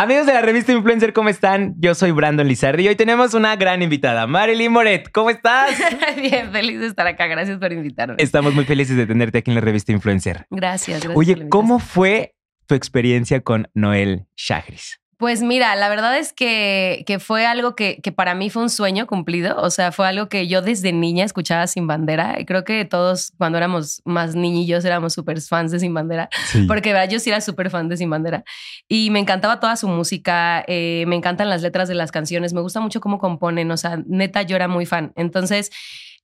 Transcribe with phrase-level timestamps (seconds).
[0.00, 1.74] Amigos de la revista Influencer, ¿cómo están?
[1.76, 5.10] Yo soy Brandon Lizardi y hoy tenemos una gran invitada, Marilyn Moret.
[5.12, 5.76] ¿Cómo estás?
[6.16, 7.26] Bien, feliz de estar acá.
[7.26, 8.14] Gracias por invitarme.
[8.16, 10.46] Estamos muy felices de tenerte aquí en la revista Influencer.
[10.48, 11.18] Gracias, gracias.
[11.18, 12.34] Oye, ¿cómo fue
[12.64, 14.99] tu experiencia con Noel Chagris?
[15.20, 18.70] Pues mira, la verdad es que, que fue algo que, que, para mí fue un
[18.70, 19.54] sueño cumplido.
[19.60, 22.40] O sea, fue algo que yo desde niña escuchaba Sin Bandera.
[22.40, 26.30] Y creo que todos cuando éramos más niñillos éramos súper fans de Sin Bandera.
[26.46, 26.62] Sí.
[26.62, 27.10] Porque ¿verdad?
[27.10, 28.44] yo sí era súper fan de Sin Bandera.
[28.88, 30.64] Y me encantaba toda su música.
[30.66, 32.54] Eh, me encantan las letras de las canciones.
[32.54, 33.70] Me gusta mucho cómo componen.
[33.72, 35.12] O sea, neta, yo era muy fan.
[35.16, 35.70] Entonces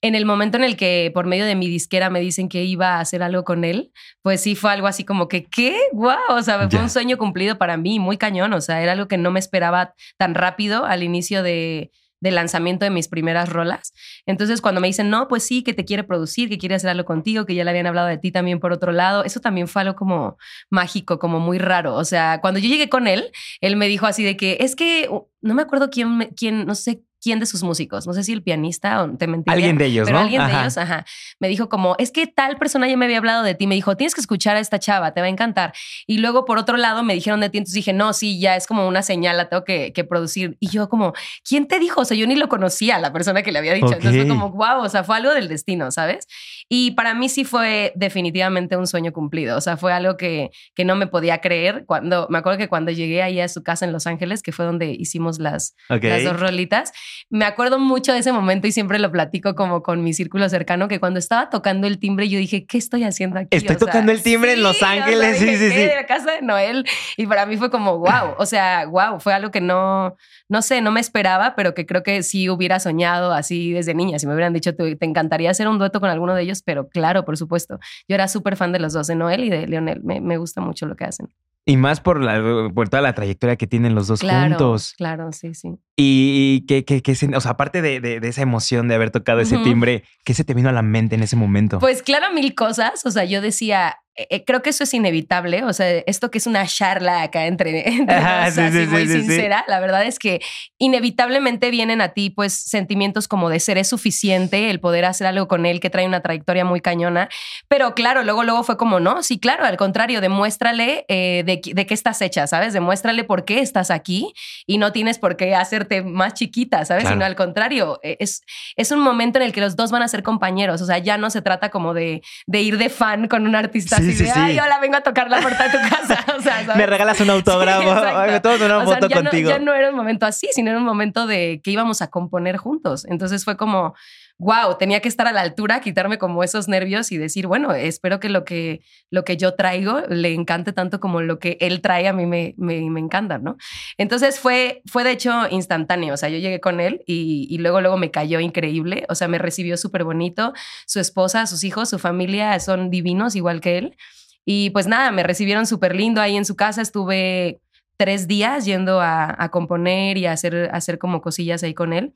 [0.07, 2.97] en el momento en el que por medio de mi disquera me dicen que iba
[2.97, 3.93] a hacer algo con él,
[4.23, 5.79] pues sí fue algo así como que, ¿qué?
[5.93, 6.17] ¡Wow!
[6.31, 8.53] O sea, fue un sueño cumplido para mí, muy cañón.
[8.53, 12.85] O sea, era algo que no me esperaba tan rápido al inicio de, del lanzamiento
[12.85, 13.93] de mis primeras rolas.
[14.27, 17.05] Entonces, cuando me dicen, no, pues sí, que te quiere producir, que quiere hacer algo
[17.05, 19.83] contigo, que ya le habían hablado de ti también por otro lado, eso también fue
[19.83, 20.37] algo como
[20.71, 21.95] mágico, como muy raro.
[21.95, 23.31] O sea, cuando yo llegué con él,
[23.61, 25.09] él me dijo así de que, es que,
[25.41, 28.41] no me acuerdo quién, quién no sé quién de sus músicos, no sé si el
[28.41, 29.55] pianista o te mentiría.
[29.57, 30.25] Alguien de ellos, pero ¿no?
[30.25, 31.05] alguien de ellos, ajá.
[31.41, 33.97] Me dijo como, es que tal persona ya me había hablado de ti, me dijo,
[33.97, 35.73] tienes que escuchar a esta chava, te va a encantar.
[36.07, 38.69] Y luego por otro lado me dijeron de ti, entonces dije, no, sí, ya es
[38.69, 40.57] como una señal, la tengo que, que producir.
[40.61, 42.03] Y yo como, ¿quién te dijo?
[42.03, 43.87] O sea, yo ni lo conocía, la persona que le había dicho.
[43.87, 43.97] Okay.
[43.97, 46.29] Entonces fue como, wow, o sea, fue algo del destino, ¿sabes?
[46.69, 50.85] Y para mí sí fue definitivamente un sueño cumplido, o sea, fue algo que, que
[50.85, 53.93] no me podía creer cuando, me acuerdo que cuando llegué ahí a su casa en
[53.93, 56.11] Los Ángeles, que fue donde hicimos las, okay.
[56.11, 56.93] las dos rolitas,
[57.31, 60.89] me acuerdo mucho de ese momento y siempre lo platico como con mi círculo cercano,
[60.89, 63.49] que cuando estaba tocando el timbre yo dije, ¿qué estoy haciendo aquí?
[63.51, 65.77] Estoy o sea, tocando el timbre sí, en Los Ángeles, o sea, sí, sí, sí.
[65.77, 66.85] De la casa de Noel.
[67.17, 70.17] Y para mí fue como, wow, o sea, wow, fue algo que no,
[70.49, 74.19] no sé, no me esperaba, pero que creo que sí hubiera soñado así desde niña.
[74.19, 76.89] Si me hubieran dicho, te, te encantaría hacer un dueto con alguno de ellos, pero
[76.89, 77.79] claro, por supuesto.
[78.09, 80.03] Yo era súper fan de los dos, de Noel y de Leonel.
[80.03, 81.29] Me, me gusta mucho lo que hacen.
[81.69, 84.95] Y más por, la, por toda la trayectoria que tienen los dos claro, juntos.
[84.97, 85.71] Claro, sí, sí.
[85.97, 89.41] Y que, que, que o sea, aparte de, de, de, esa emoción de haber tocado
[89.41, 89.65] ese uh -huh.
[89.65, 91.81] timbre, ¿qué se te vino a la mente en ese momento?
[91.81, 93.05] Pues claro, mil cosas.
[93.05, 95.65] O sea, yo decía, eh, creo que eso es inevitable.
[95.65, 99.07] O sea, esto que es una charla acá entre, entre Ajá, sí, así sí, muy
[99.07, 99.65] sí, sincera.
[99.69, 100.41] La verdad es que
[100.79, 105.49] inevitablemente vienen a ti, pues, sentimientos como de ser es suficiente, el poder hacer algo
[105.49, 107.29] con él que trae una trayectoria muy cañona.
[107.69, 111.87] Pero claro, luego, luego fue como, no, sí, claro, al contrario, demuéstrale eh, de, de,
[111.87, 112.73] qué estás hecha, ¿sabes?
[112.73, 114.33] Demuéstrale por qué estás aquí
[114.67, 117.03] y no tienes por qué hacerte más chiquita, ¿sabes?
[117.03, 117.17] Claro.
[117.17, 118.43] Sino al contrario, eh, es,
[118.77, 120.81] es un momento en el que los dos van a ser compañeros.
[120.81, 123.99] O sea, ya no se trata como de, de ir de fan con un artista
[124.09, 124.39] así sí, de, sí.
[124.41, 126.25] ay, hola, vengo a tocar la puerta de tu casa.
[126.37, 126.77] O sea, ¿sabes?
[126.77, 129.49] Me regalas un autógrafo, Sí, tomo una O sea, foto ya no- contigo.
[129.51, 132.57] ya no era un momento así, sino era un momento de que íbamos a componer
[132.59, 133.05] juntos.
[133.07, 133.95] Entonces fue como,
[134.39, 138.21] wow, tenía que estar a la altura, quitarme como esos nervios y decir, bueno, espero
[138.21, 142.07] que lo que, lo que yo traigo le encante tanto como lo que él trae
[142.07, 143.57] a mí me, me, encanta, ¿no?
[143.97, 147.81] Entonces fue, fue de hecho instantáneo, o sea, yo llegué con él y, y luego,
[147.81, 150.53] luego me cayó increíble, o sea, me recibió súper bonito,
[150.87, 153.97] su esposa, sus hijos, su familia son divinos, igual que él.
[154.45, 157.61] Y pues nada, me recibieron súper lindo ahí en su casa, estuve
[157.97, 161.93] tres días yendo a, a componer y a hacer, a hacer como cosillas ahí con
[161.93, 162.15] él.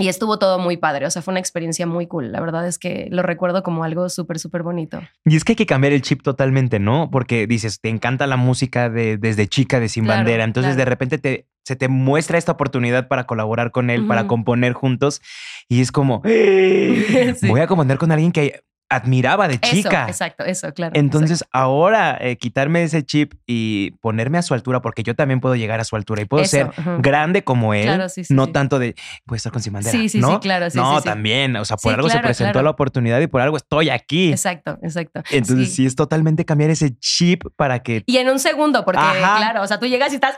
[0.00, 2.32] Y estuvo todo muy padre, o sea, fue una experiencia muy cool.
[2.32, 5.00] La verdad es que lo recuerdo como algo súper, súper bonito.
[5.24, 7.10] Y es que hay que cambiar el chip totalmente, ¿no?
[7.10, 10.44] Porque dices, te encanta la música de, desde chica de Sin Claro, Bandera.
[10.44, 10.78] Entonces, claro.
[10.78, 15.20] de repente te, se te muestra esta oportunidad para colaborar con él, para componer juntos.
[15.68, 17.46] Y es como, Sí.
[17.46, 20.02] voy a componer con alguien que admiraba de chica.
[20.02, 20.92] Eso, exacto, eso, claro.
[20.94, 25.54] Entonces, ahora eh, quitarme ese chip y ponerme a su altura, porque yo también puedo
[25.56, 28.46] llegar a su altura y puedo Eso, ser grande como él, Claro, sí, sí, no
[28.46, 28.52] sí.
[28.52, 28.94] tanto de
[29.26, 29.96] voy a estar con Sin Bandera.
[29.96, 30.32] Sí, sí, ¿no?
[30.34, 32.64] sí, claro, sí, no, también, o sea, por algo se presentó claro.
[32.64, 34.30] la oportunidad y por algo estoy aquí.
[34.30, 35.22] Exacto, exacto.
[35.30, 35.86] Entonces, Sí.
[35.86, 39.36] es totalmente cambiar ese chip para que Y en un segundo, porque Ajá.
[39.38, 40.36] claro, o sea, tú llegas y estás.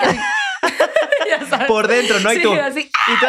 [0.00, 0.18] ¡ay!
[1.68, 2.32] Por dentro, ¿no?
[2.32, 2.52] Y Sí, tú.
[2.52, 2.80] así.
[2.80, 3.26] y tú-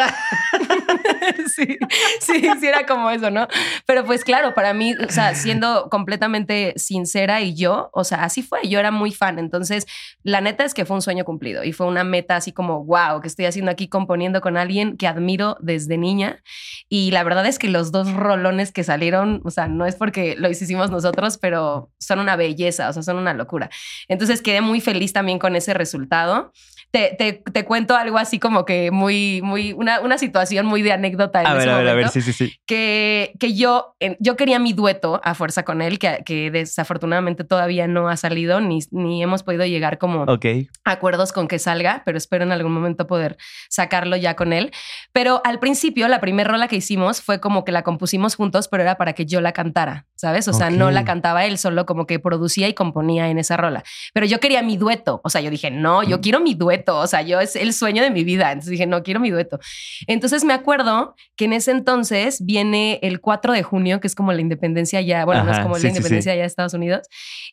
[1.54, 1.78] sí,
[2.20, 3.46] sí, era como eso, ¿no?
[3.86, 8.42] Pero pues claro, para mí, o sea, siendo completamente sincera y yo, o sea, así
[8.42, 9.86] fue, yo era muy fan, entonces
[10.22, 13.20] la neta es que fue un sueño cumplido y fue una meta así como, wow,
[13.20, 16.42] que estoy haciendo aquí componiendo con alguien que admiro desde niña
[16.88, 20.36] y la verdad es que los dos rolones que salieron, o sea, no es porque
[20.36, 23.70] lo hicimos nosotros, pero son una belleza, o sea, son una locura.
[24.08, 26.52] Entonces quedé muy feliz también con ese resultado.
[26.94, 30.92] Te, te, te cuento algo así como que muy, muy, una, una situación muy de
[30.92, 32.52] anécdota en A ese ver, a ver, a ver, sí, sí, sí.
[32.66, 37.88] que, que yo, yo quería mi dueto a fuerza con él, que, que desafortunadamente todavía
[37.88, 40.46] no ha salido, ni, ni hemos podido llegar como Ok.
[40.84, 43.38] acuerdos con que salga, pero espero en algún momento poder
[43.68, 44.70] sacarlo ya con él.
[45.12, 48.84] Pero al principio, la primera rola que hicimos fue como que la compusimos juntos, pero
[48.84, 50.48] era para que yo la cantara, ¿sabes?
[50.48, 53.84] O sea, no la cantaba él, solo como que producía y componía en esa rola.
[54.14, 55.20] Pero yo quería mi dueto.
[55.22, 56.20] O sea, yo dije, no, yo Mm.
[56.22, 56.96] quiero mi dueto.
[56.98, 58.50] O sea, yo es el sueño de mi vida.
[58.52, 59.58] Entonces dije, no, quiero mi dueto.
[60.06, 64.32] Entonces me acuerdo que en ese entonces viene el 4 de junio, que es como
[64.32, 65.98] la independencia ya, bueno, no es Ajá, como sí, la sí, sí.
[65.98, 67.06] independencia ya de Estados Unidos,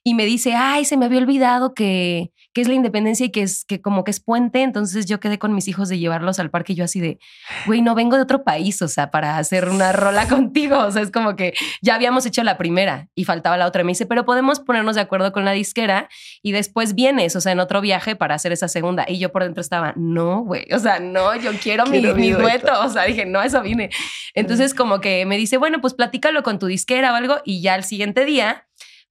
[0.03, 3.41] y me dice, ay, se me había olvidado que, que es la independencia y que
[3.44, 4.62] es que como que es puente.
[4.63, 7.19] Entonces yo quedé con mis hijos de llevarlos al parque y yo así de,
[7.65, 10.77] güey, no vengo de otro país, o sea, para hacer una rola contigo.
[10.79, 13.84] O sea, es como que ya habíamos hecho la primera y faltaba la otra.
[13.84, 16.10] Me dice, pero podemos ponernos de acuerdo con la disquera
[16.44, 19.04] y después vienes, o sea, en otro viaje para hacer esa segunda.
[19.08, 22.30] Y yo por dentro estaba, no, güey, o sea, no, yo quiero, mi, mi mi
[22.30, 22.72] dueto.
[22.81, 23.90] O sea, dije, no, eso vine.
[24.36, 27.38] Entonces, como que me dice, bueno, pues platícalo con tu disquera o algo.
[27.46, 28.68] Y ya el siguiente día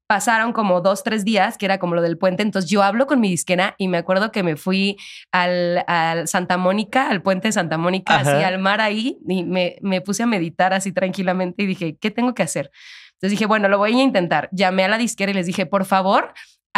[0.07, 2.43] pasaron como dos, tres días, que era como lo del puente.
[2.43, 4.97] Entonces yo hablo con mi disquera y me acuerdo que me fui
[5.31, 8.39] al, al Santa Mónica, al puente de Santa Mónica, Ajá.
[8.39, 12.11] así al mar ahí, y me, me puse a meditar así tranquilamente y dije, ¿qué
[12.11, 12.73] tengo que hacer?
[13.21, 14.49] Entonces dije, bueno, lo voy a intentar.
[14.51, 16.33] Llamé a la disquera y les dije, por favor,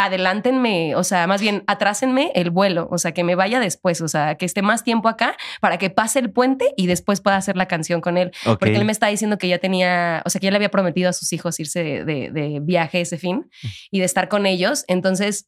[0.07, 4.07] adelántenme, o sea, más bien atrásenme el vuelo, o sea, que me vaya después, o
[4.07, 7.55] sea, que esté más tiempo acá para que pase el puente y después pueda hacer
[7.57, 8.31] la canción con él.
[8.57, 11.09] Porque él me está diciendo que ya tenía, o sea, que ya le había prometido
[11.09, 13.49] a sus hijos irse de, de- de viaje ese fin
[13.91, 14.83] y de estar con ellos.
[14.87, 15.47] Entonces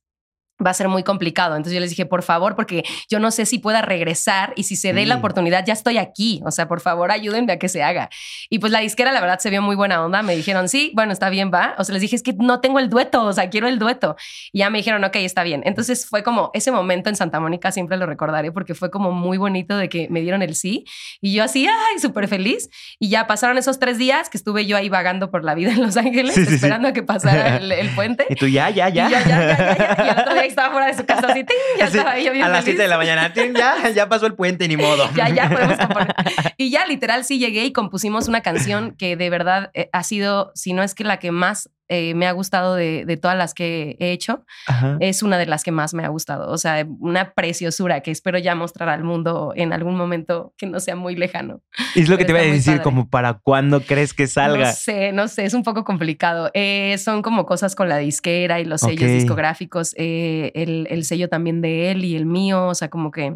[0.65, 1.55] va a ser muy complicado.
[1.55, 4.75] Entonces yo les dije, por favor, porque yo no sé si pueda regresar y si
[4.75, 5.19] se dé la Sí.
[5.19, 6.41] oportunidad, ya estoy aquí.
[6.45, 8.09] O sea, por favor, ayúdenme a que se haga.
[8.49, 10.21] Y pues la disquera, la verdad, se vio muy buena onda.
[10.21, 11.75] Me dijeron, sí, bueno, está bien, va.
[11.77, 14.15] O sea, les dije, es que no tengo el dueto, o sea, quiero el dueto.
[14.53, 15.61] Y ya me dijeron, ok, está bien.
[15.65, 19.37] Entonces fue como ese momento en Santa Mónica, siempre lo recordaré porque fue como muy
[19.37, 20.85] bonito de que me dieron el sí.
[21.21, 22.69] Y yo así, ay, súper feliz.
[22.99, 25.81] Y ya pasaron esos tres días que estuve yo ahí vagando por la vida en
[25.81, 26.55] Los Ángeles, Sí, sí, sí.
[26.55, 28.25] esperando a que pasara el, el puente.
[28.29, 29.07] Y tú ya, ya, ya.
[29.07, 30.05] Y yo ya, ya, ya, ya.
[30.05, 31.56] Y al otro día estaba fuera de su casa así, ¡ting!
[31.77, 32.77] ya estaba ahí yo bien a las feliz.
[32.77, 33.33] 7 de la mañana.
[33.33, 35.09] "Tin, Ya, ya pasó el puente, ni modo.
[35.15, 36.15] Ya, ya podemos componer.
[36.57, 40.51] Y ya literal sí llegué y compusimos una canción que de verdad eh, ha sido,
[40.56, 43.53] si no es que la que más eh, me ha gustado de, de todas las
[43.53, 44.97] que he hecho, Ajá.
[44.99, 46.49] es una de las que más me ha gustado.
[46.51, 50.79] O sea, una preciosura que espero ya mostrar al mundo en algún momento que no
[50.79, 51.61] sea muy lejano.
[51.93, 52.83] Y es lo que te iba a decir, padre.
[52.83, 54.67] como para cuándo crees que salga.
[54.69, 56.51] No sé, no sé, es un poco complicado.
[56.53, 59.15] Eh, son como cosas con la disquera y los sellos Ok.
[59.15, 63.33] discográficos, eh, el, el sello también de él y el mío, o sea, como que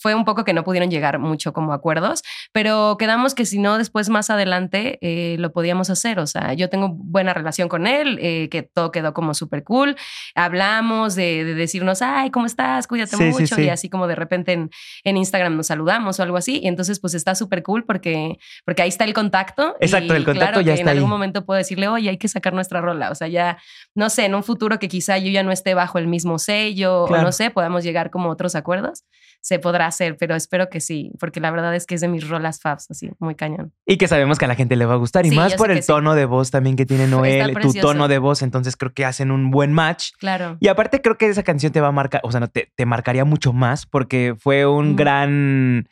[0.00, 3.78] fue un poco que no pudieron llegar mucho como acuerdos, pero quedamos que si no,
[3.78, 6.18] después más adelante eh, lo podíamos hacer.
[6.18, 9.96] O sea, yo tengo buena relación con él, eh, que todo quedó como súper cool.
[10.34, 12.86] Hablamos de, de decirnos, ay, ¿cómo estás?
[12.86, 13.56] Cuídate Sí, mucho.
[13.56, 13.62] sí.
[13.64, 14.70] Y así como de repente en,
[15.04, 16.60] en Instagram nos saludamos o algo así.
[16.62, 19.76] Y entonces, pues está súper cool porque, porque ahí está el contacto.
[19.80, 21.10] Exacto, y el contacto claro ya que está En algún ahí.
[21.10, 23.10] momento puedo decirle, oye, hay que sacar nuestra rola.
[23.10, 23.58] O sea, ya,
[23.94, 27.02] no sé, en un futuro que quizá yo ya no esté bajo el mismo sello
[27.02, 27.24] o Claro.
[27.24, 29.04] no sé, podamos llegar como a otros acuerdos,
[29.40, 32.28] se podrá hacer, pero espero que sí, porque la verdad es que es de mis
[32.28, 33.72] rolas faves, así, muy cañón.
[33.86, 35.24] Y que sabemos que a la gente le va a gustar.
[35.24, 35.86] Y Sí, más por el sí.
[35.86, 38.42] tono de voz también que tiene Noel, tu tono de voz.
[38.42, 40.10] Entonces creo que hacen un buen match.
[40.18, 40.56] Claro.
[40.60, 42.86] Y aparte creo que esa canción te va a marcar, o sea, no, te, te
[42.86, 45.88] marcaría mucho más porque fue un gran,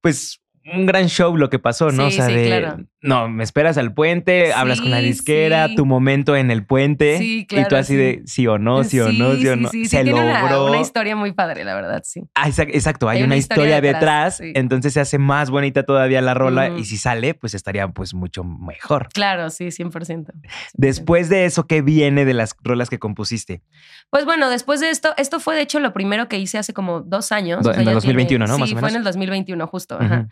[0.00, 0.40] pues,
[0.72, 2.10] un gran show lo que pasó, ¿no?
[2.10, 2.84] Sí, o sea, de, claro.
[3.02, 5.74] No, me esperas al puente, hablas con la disquera, sí.
[5.76, 7.18] tu momento en el puente.
[7.18, 7.96] Sí, Y tú claro, así sí.
[7.96, 9.68] de sí o no, sí, o no, sí o no.
[9.68, 10.66] Se tiene una, logró.
[10.70, 12.22] una historia muy padre, la verdad, sí.
[12.34, 15.82] Ah, exac- exacto, hay, Hay una, una historia, historia detrás, entonces se hace más bonita
[15.84, 19.08] todavía la rola y si sale, pues estaría pues mucho mejor.
[19.12, 19.92] Claro, sí, 100%.
[19.92, 20.32] 100%.
[20.74, 23.62] Después de eso, ¿qué viene de las rolas que compusiste?
[24.10, 27.00] Pues bueno, después de esto, esto fue de hecho lo primero que hice hace como
[27.00, 27.62] dos años.
[27.64, 28.54] Do- o sea, en el ya 2021, ¿no?
[28.54, 28.92] Sí, Más o fue menos.
[28.92, 29.98] en el 2021 justo.
[30.00, 30.20] ajá.
[30.20, 30.28] Ujú.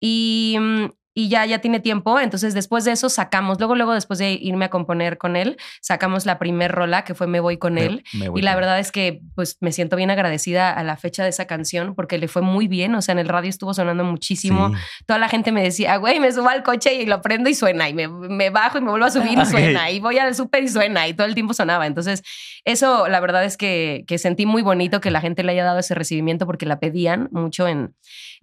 [0.00, 0.84] Y, mm,
[1.24, 2.18] y ya, ya tiene tiempo.
[2.20, 6.24] Entonces, después de eso sacamos, luego, luego, después de irme a componer con él, sacamos
[6.26, 8.04] la primer rola que fue Me Voy con Me- él.
[8.14, 11.22] me voy Y la verdad es que pues me siento bien agradecida a la fecha
[11.24, 12.94] de esa canción porque le fue muy bien.
[12.94, 14.68] O sea, en el radio estuvo sonando muchísimo.
[14.70, 14.74] Sí.
[15.06, 17.88] Toda la gente me decía, güey, me subo al coche y lo prendo y suena.
[17.88, 19.90] Y me, me bajo y me vuelvo a subir y suena.
[19.90, 21.06] Y voy al súper y suena.
[21.08, 21.86] Y todo el tiempo sonaba.
[21.86, 22.22] Entonces,
[22.64, 25.78] eso la verdad es que, que sentí muy bonito que la gente le haya dado
[25.78, 27.94] ese recibimiento porque la pedían mucho en,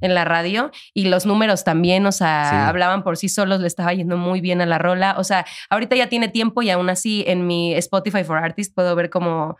[0.01, 0.71] en la radio.
[0.93, 2.55] Y los números también, o sea, Sí.
[2.55, 5.15] hablaban por sí solos, le estaba yendo muy bien a la rola.
[5.17, 8.95] O sea, ahorita ya tiene tiempo y aún así en mi Spotify for Artists puedo
[8.95, 9.57] ver cómo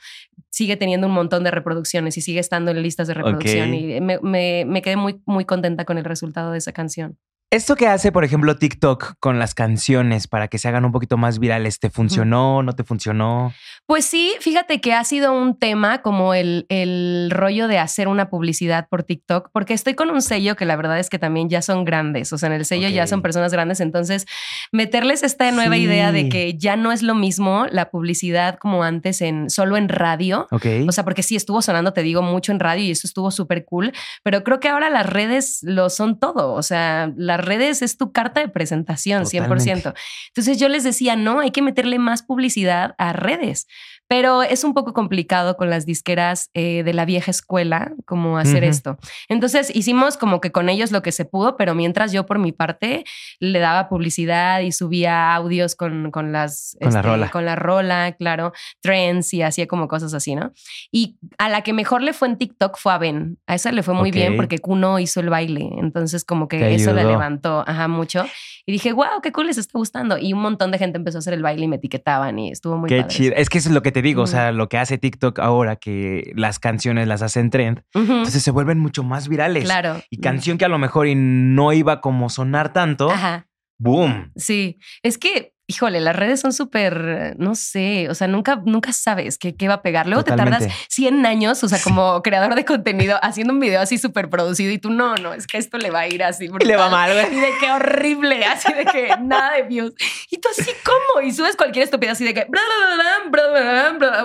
[0.50, 3.74] sigue teniendo un montón de reproducciones y sigue estando en listas de reproducción.
[3.74, 7.18] Y me, me- me quedé muy, muy contenta con el resultado de esa canción.
[7.50, 11.16] Esto que hace, por ejemplo, TikTok con las canciones para que se hagan un poquito
[11.16, 12.62] más virales, ¿te funcionó?
[12.62, 13.54] ¿No te funcionó?
[13.86, 18.30] Pues sí, fíjate que ha sido un tema como el, el rollo de hacer una
[18.30, 21.62] publicidad por TikTok, porque estoy con un sello que la verdad es que también ya
[21.62, 24.26] son grandes, o sea, en el sello ya son personas grandes, entonces
[24.74, 29.22] meterles esta nueva idea de que ya no es lo mismo la publicidad como antes
[29.22, 30.48] en solo en radio.
[30.52, 30.66] Ok.
[30.86, 33.64] O sea, porque sí estuvo sonando, te digo, mucho en radio y eso estuvo súper
[33.64, 36.52] cool, pero creo que ahora las redes lo son todo.
[36.52, 39.94] O sea, las las redes es tu carta de presentación, 100%.
[40.28, 43.68] Entonces yo les decía, no, hay que meterle más publicidad a redes.
[44.08, 48.64] Pero es un poco complicado con las disqueras eh, de la vieja escuela, como hacer
[48.64, 48.98] esto.
[49.28, 52.52] Entonces hicimos como que con ellos lo que se pudo, pero mientras yo por mi
[52.52, 53.04] parte
[53.40, 56.78] le daba publicidad y subía audios con, con las...
[56.82, 57.30] Con la este, rola.
[57.30, 60.52] Con la rola, claro, trends y hacía como cosas así, ¿no?
[60.92, 63.38] Y a la que mejor le fue en TikTok fue a Ben.
[63.48, 65.70] A esa le fue muy bien porque Kuno hizo el baile.
[65.78, 68.26] Entonces como que eso le levantó ajá, mucho.
[68.70, 70.18] Y dije, wow, qué cool les está gustando.
[70.18, 72.78] Y un montón de gente empezó a hacer el baile y me etiquetaban y estuvo
[72.78, 73.34] muy Qué chido.
[73.38, 75.78] Es que eso es lo que te digo, o sea, lo que hace TikTok ahora,
[75.78, 79.64] que las canciones las hacen trend, entonces se vuelven mucho más virales.
[79.64, 80.02] Claro.
[80.10, 83.48] Y canción que a lo mejor y no iba como sonar tanto, Ajá.
[83.80, 84.34] boom.
[84.36, 89.38] Sí, es que híjole, las redes son súper, no sé, o sea, nunca, nunca sabes
[89.38, 90.08] qué, qué va a pegar.
[90.08, 93.98] Luego te tardas 100 años, o sea, como creador de contenido, haciendo un video así
[93.98, 96.48] súper producido y tú, no, no, es que esto le va a ir así.
[96.48, 97.38] Le va mal, güey.
[97.38, 99.94] Y de qué horrible, así de que nada de views.
[100.32, 101.28] Y tú así, ¿cómo?
[101.28, 102.48] Y subes cualquier estupidez así de que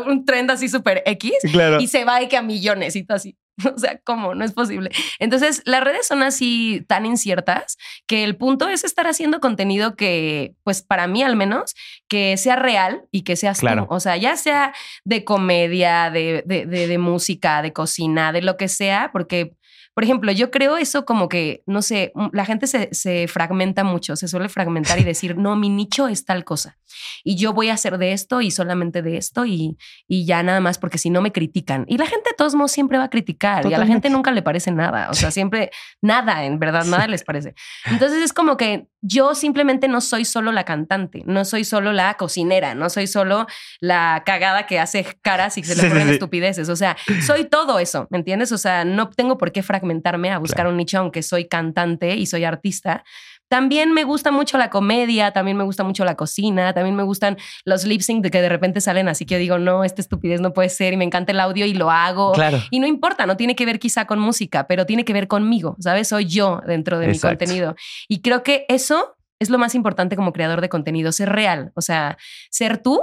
[0.07, 1.81] un trend así súper X claro.
[1.81, 3.37] y se va de que a millones y tú así.
[3.75, 4.35] O sea, ¿cómo?
[4.35, 4.91] No es posible.
[5.19, 10.55] Entonces, las redes son así tan inciertas que el punto es estar haciendo contenido que,
[10.65, 11.75] pues para mí al menos,
[12.09, 13.87] que sea real y que sea claro.
[13.91, 18.69] O sea, ya sea de comedia, de, de, de música, de cocina, de lo que
[18.69, 19.53] sea, porque
[19.95, 24.17] por ejemplo, yo creo eso como que, no sé, la gente se, se, fragmenta mucho,
[24.17, 26.79] se suele fragmentar y decir, no, mi nicho es tal cosa.
[27.25, 30.61] Y yo voy a hacer de esto y solamente de esto y, y ya nada
[30.61, 31.85] más porque si no me critican.
[31.89, 34.31] Y la gente de todos modos siempre va a criticar y a la gente nunca
[34.31, 35.09] le parece nada.
[35.11, 35.71] O sea, siempre
[36.01, 37.55] nada, en verdad, nada les parece.
[37.87, 42.15] Entonces es como que yo simplemente no soy solo la cantante, no soy solo la
[42.15, 43.47] cocinera, no soy solo
[43.81, 46.69] la cagada que hace caras y se le ponen estupideces.
[46.69, 46.97] O sea,
[47.27, 48.53] soy todo eso, ¿me entiendes?
[48.53, 52.27] O sea, no tengo por qué fragmentarme a buscar un nicho, aunque soy cantante y
[52.27, 53.05] soy artista.
[53.49, 57.37] También me gusta mucho la comedia, también me gusta mucho la cocina, también me gustan
[57.67, 60.41] los lip sync de que de repente salen así que yo digo, no, esta estupidez
[60.41, 62.33] no puede ser y me encanta el audio y lo hago.
[62.33, 62.59] Claro.
[62.71, 65.77] Y no importa, no tiene que ver quizá con música, pero tiene que ver conmigo,
[65.81, 66.09] ¿sabes?
[66.09, 67.75] Soy yo dentro de mi contenido.
[68.09, 71.83] Y creo que eso es lo más importante como creador de contenido, ser real, o
[71.83, 72.17] sea,
[72.51, 73.01] ser tú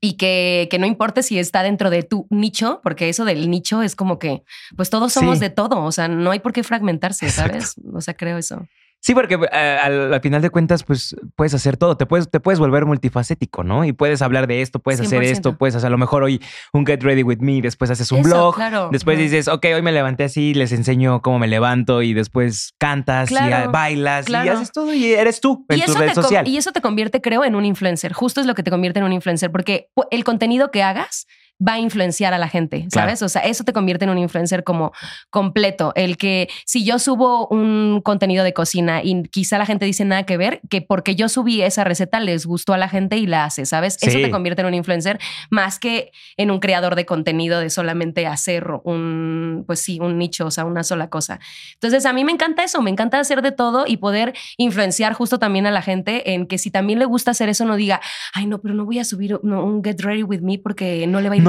[0.00, 3.82] y que, que, no importe si está dentro de tu nicho, porque eso del nicho
[3.82, 4.42] es como que,
[4.76, 7.74] pues todos somos de todo, o sea, no hay por qué fragmentarse, ¿sabes?
[7.92, 8.66] O sea, creo eso.
[9.00, 11.96] Sí, porque eh, al, final de cuentas, pues puedes hacer todo.
[11.96, 13.84] Te puedes, te puedes volver multifacético, ¿no?
[13.84, 16.84] Y puedes hablar de esto, puedes hacer esto, puedes hacer a lo mejor hoy un
[16.84, 18.56] Get Ready With Me, después haces un blog,
[18.90, 23.30] después dices, ok, hoy me levanté así, les enseño cómo me levanto y después cantas
[23.30, 23.34] y
[23.70, 26.48] bailas y haces todo y eres tú en tu red social.
[26.48, 28.12] Y eso te convierte, creo, en un influencer.
[28.12, 31.26] Justo es lo que te convierte en un influencer, porque el contenido que hagas
[31.66, 33.22] va a influenciar a la gente, ¿sabes?
[33.22, 34.92] O sea, eso te convierte en un influencer como
[35.30, 35.92] completo.
[35.96, 40.22] El que si yo subo un contenido de cocina y quizá la gente dice nada
[40.24, 43.44] que ver, que porque yo subí esa receta les gustó a la gente y la
[43.44, 43.98] hace, ¿sabes?
[44.00, 45.18] Eso te convierte en un influencer
[45.50, 50.46] más que en un creador de contenido de solamente hacer un, pues sí, un nicho,
[50.46, 51.40] o sea, una sola cosa.
[51.74, 55.38] Entonces, a mí me encanta eso, me encanta hacer de todo y poder influenciar justo
[55.38, 58.00] también a la gente en que si también le gusta hacer eso, no diga,
[58.32, 61.28] ay, no, pero no voy a subir un Get Ready With Me porque no le
[61.28, 61.47] va a ir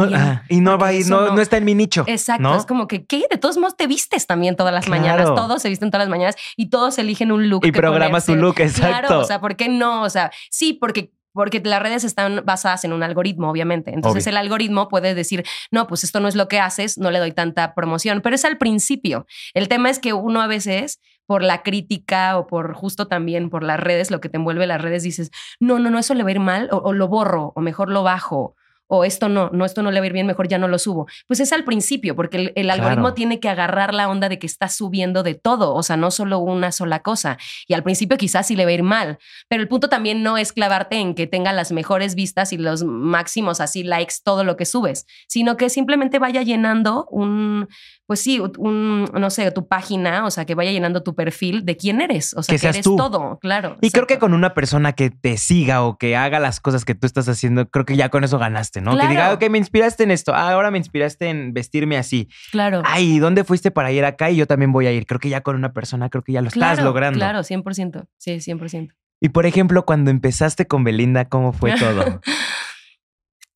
[0.49, 2.03] y no va a ir, no, no, está en mi nicho.
[2.07, 2.55] Exacto.
[2.55, 3.25] Es como que, ¿qué?
[3.29, 5.25] De todos modos te vistes también todas las mañanas.
[5.35, 7.65] Todos se visten todas las mañanas y todos eligen un look.
[7.65, 9.07] Y programas tu look, exacto.
[9.07, 10.03] Claro, o sea, ¿por qué no?
[10.03, 13.93] O sea, sí, porque porque las redes están basadas en un algoritmo, obviamente.
[13.93, 17.19] Entonces el algoritmo puede decir, no, pues esto no es lo que haces, no le
[17.19, 19.25] doy tanta promoción, pero es al principio.
[19.53, 23.63] El tema es que uno a veces, por la crítica o por justo también por
[23.63, 26.29] las redes, lo que te envuelve las redes, dices, no, no, no, eso le va
[26.29, 28.55] a ir mal, o lo borro, o mejor lo bajo,
[28.91, 30.79] o esto no, no, esto no le va a ir bien, mejor ya no lo
[30.79, 31.07] subo.
[31.27, 34.67] Pues es al principio, porque el, algoritmo tiene que agarrar la onda de que está
[34.67, 37.37] subiendo de todo, o sea, no solo una sola cosa.
[37.67, 40.37] Y al principio quizás sí le va a ir mal, pero el punto también no
[40.37, 44.57] es clavarte en que tenga las mejores vistas y los máximos así likes todo lo
[44.57, 47.67] que subes, sino que simplemente vaya llenando un,
[48.09, 51.77] pues sí, un, no sé, tu página, o sea, que vaya llenando tu perfil de
[51.77, 53.77] quién eres, o sea, que, eres todo, claro.
[53.81, 56.95] Y creo que con una persona que te siga o que haga las cosas que
[56.95, 58.97] tú estás haciendo, creo que ya con eso ganaste, ¿no?
[58.97, 62.29] Que diga, ok, me inspiraste en esto, ah, ahora me inspiraste en vestirme así.
[62.49, 62.81] Claro.
[62.83, 64.31] Ay, ¿dónde fuiste para ir acá?
[64.31, 65.05] Y yo también voy a ir.
[65.05, 67.19] Creo que ya con una persona, creo que ya lo estás logrando.
[67.19, 68.89] Claro, 100%, sí, 100%.
[69.21, 72.21] Y por ejemplo, cuando empezaste con Belinda, ¿cómo fue todo?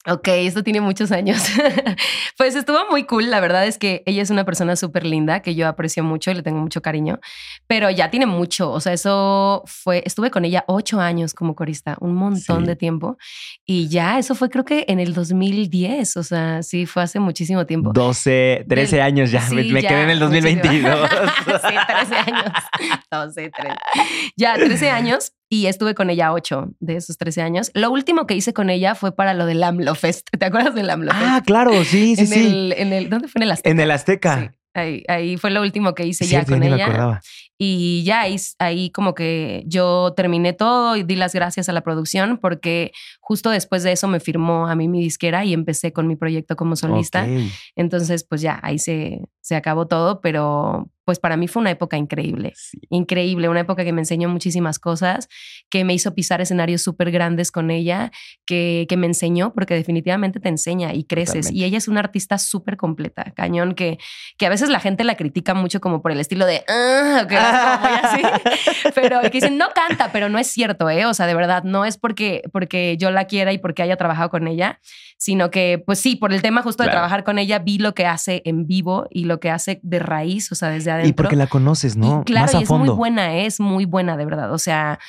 [0.06, 1.42] Ok, esto tiene muchos años.
[2.38, 3.32] pues estuvo muy cool.
[3.32, 6.34] La verdad es que ella es una persona súper linda que yo aprecio mucho y
[6.34, 7.20] le tengo mucho cariño,
[7.68, 8.70] pero ya tiene mucho.
[8.70, 13.18] O sea, eso fue, estuve con ella ocho años como corista, un montón de tiempo.
[13.66, 16.18] Y ya, eso fue creo que en el 2010.
[16.18, 17.94] O sea, sí, fue hace muchísimo tiempo.
[17.94, 19.48] 12, 13 años ya.
[19.52, 21.10] me, quedé en el 2022.
[21.46, 22.52] sí, 13 años.
[23.12, 23.76] 12, 13.
[24.36, 27.70] Ya, 13 años y estuve con ella ocho de esos 13 años.
[27.76, 30.28] Lo último que hice con ella fue para lo del AMLO Fest.
[30.40, 31.24] ¿Te acuerdas del AMLO Fest?
[31.24, 32.74] Ah, claro, sí, sí, sí.
[32.76, 33.38] en el, ¿Dónde fue?
[33.38, 33.70] En el Azteca.
[33.70, 34.56] En el Azteca.
[34.74, 37.22] Ahí, ahí, fue lo último que hice ya con ella.
[37.60, 41.82] Y ya ahí, ahí, como que yo terminé todo y di las gracias a la
[41.82, 42.92] producción porque
[43.22, 46.56] justo después de eso me firmó a mí mi disquera y empecé con mi proyecto
[46.56, 47.28] como solista.
[47.76, 51.98] Entonces, pues ya ahí se, se acabó todo, pero pues para mí fue una época
[51.98, 52.54] increíble,
[52.90, 55.28] increíble, una época que me enseñó muchísimas cosas,
[55.70, 58.12] que me hizo pisar escenarios súper grandes con ella,
[58.46, 61.52] que, que, me enseñó, porque definitivamente te enseña y creces.
[61.52, 63.98] Y ella es una artista súper completa, cañón, que,
[64.38, 67.26] que a veces la gente la critica mucho como por el estilo de, ah,
[68.04, 68.22] así,
[68.96, 71.06] pero que dicen, no canta, pero no es cierto, ¿eh?
[71.06, 74.30] O sea, de verdad, no es porque, porque yo la quiera y porque haya trabajado
[74.30, 74.80] con ella,
[75.18, 78.06] sino que, pues sí, por el tema justo de trabajar con ella, vi lo que
[78.06, 81.10] hace en vivo y lo que hace de raíz, o sea, desde adentro.
[81.10, 82.24] Y porque la conoces, ¿no?
[82.24, 84.54] claro, y es muy buena, es muy buena, de verdad.
[84.54, 85.00] O sea,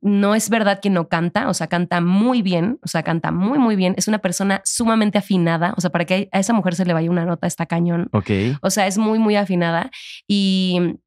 [0.00, 3.58] no es verdad que no canta, o sea, canta muy bien, o sea, canta muy,
[3.58, 3.94] muy bien.
[3.96, 7.10] Es una persona sumamente afinada, o sea, para que a esa mujer se le vaya
[7.10, 8.08] una nota, está cañón.
[8.12, 8.30] Ok.
[8.62, 9.90] O sea, es muy, muy afinada.
[10.26, 10.98] Y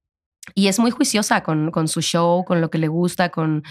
[0.55, 3.63] y es muy juiciosa con, con, su show, con lo que le gusta, con,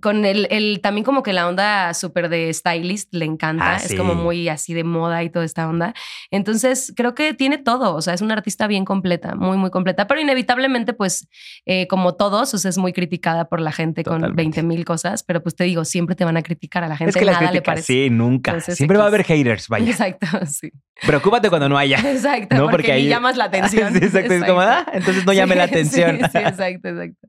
[0.00, 3.94] con el, el también como que la onda súper de stylist le encanta, ah, es
[3.94, 5.94] como muy así de moda y toda esta onda.
[6.30, 10.06] Entonces creo que tiene todo, o sea, es una artista bien completa, muy, muy completa,
[10.06, 11.28] pero inevitablemente pues
[11.66, 15.22] eh, como todos, o sea, es muy criticada por la gente con 20 mil cosas,
[15.22, 17.52] pero pues te digo, siempre te van a criticar a la gente, es que nada
[17.52, 17.86] le parece.
[17.86, 18.58] Sí, nunca.
[18.60, 19.90] siempre va a haber haters, vaya.
[19.90, 20.72] Exacto, sí.
[21.04, 21.98] Preocúpate cuando no haya.
[22.10, 23.94] Exacto, porque, ahí llamas la atención.
[23.96, 26.15] exacto, es como, ah, entonces no llame la atención.
[26.32, 27.28] Sí, exacto, exacto.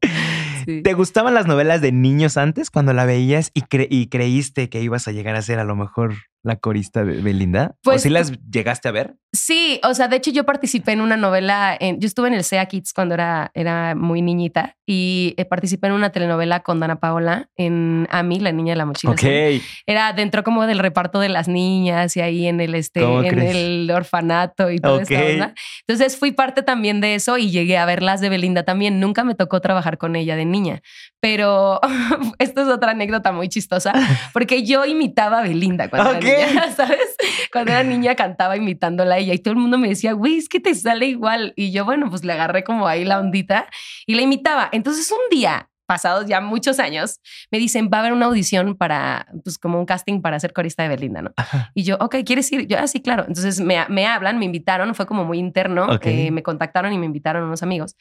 [0.84, 5.08] ¿Te gustaban las novelas de niños antes cuando la veías y, y creíste que ibas
[5.08, 6.16] a llegar a ser a lo mejor
[6.48, 7.76] la corista de Belinda?
[7.84, 9.16] Pues, ¿O si las llegaste a ver?
[9.34, 12.44] Sí, o sea, de hecho yo participé en una novela, en, yo estuve en el
[12.44, 17.02] SEA Kids cuando era, era muy niñita y eh, participé en una telenovela con Dana
[17.02, 19.12] Paola en Ami, la niña de la mochila.
[19.12, 19.24] Ok.
[19.86, 23.92] Era dentro como del reparto de las niñas y ahí en el, este, en el
[23.92, 25.14] orfanato y todo eso.
[25.14, 29.02] Entonces fui parte también de eso y llegué a ver las de Belinda también.
[29.02, 30.82] Nunca me tocó trabajar con ella de niña,
[31.20, 31.82] pero
[32.40, 33.94] esto es otra anécdota muy chistosa
[34.32, 36.37] porque yo imitaba a Belinda cuando era niña,
[36.76, 37.16] ¿sabes?
[37.52, 40.50] Cuando era niña cantaba imitándola a ella y todo el mundo me decía, güey, es
[40.50, 41.54] que te sale igual.
[41.56, 43.68] Y yo, bueno, pues le agarré como ahí la ondita
[44.06, 44.70] y la imitaba.
[44.72, 49.28] Entonces un día, pasados ya muchos años, me dicen, va a haber una audición para,
[49.44, 51.34] pues como un casting para ser corista de Belinda, ¿no?
[51.74, 52.68] Y yo, ok, ¿quieres ir?
[52.68, 53.26] Yo, así, ah, claro.
[53.28, 56.30] Entonces me, me, hablan, me invitaron, fue como muy interno, okay.
[56.30, 57.96] me contactaron y me invitaron unos amigos.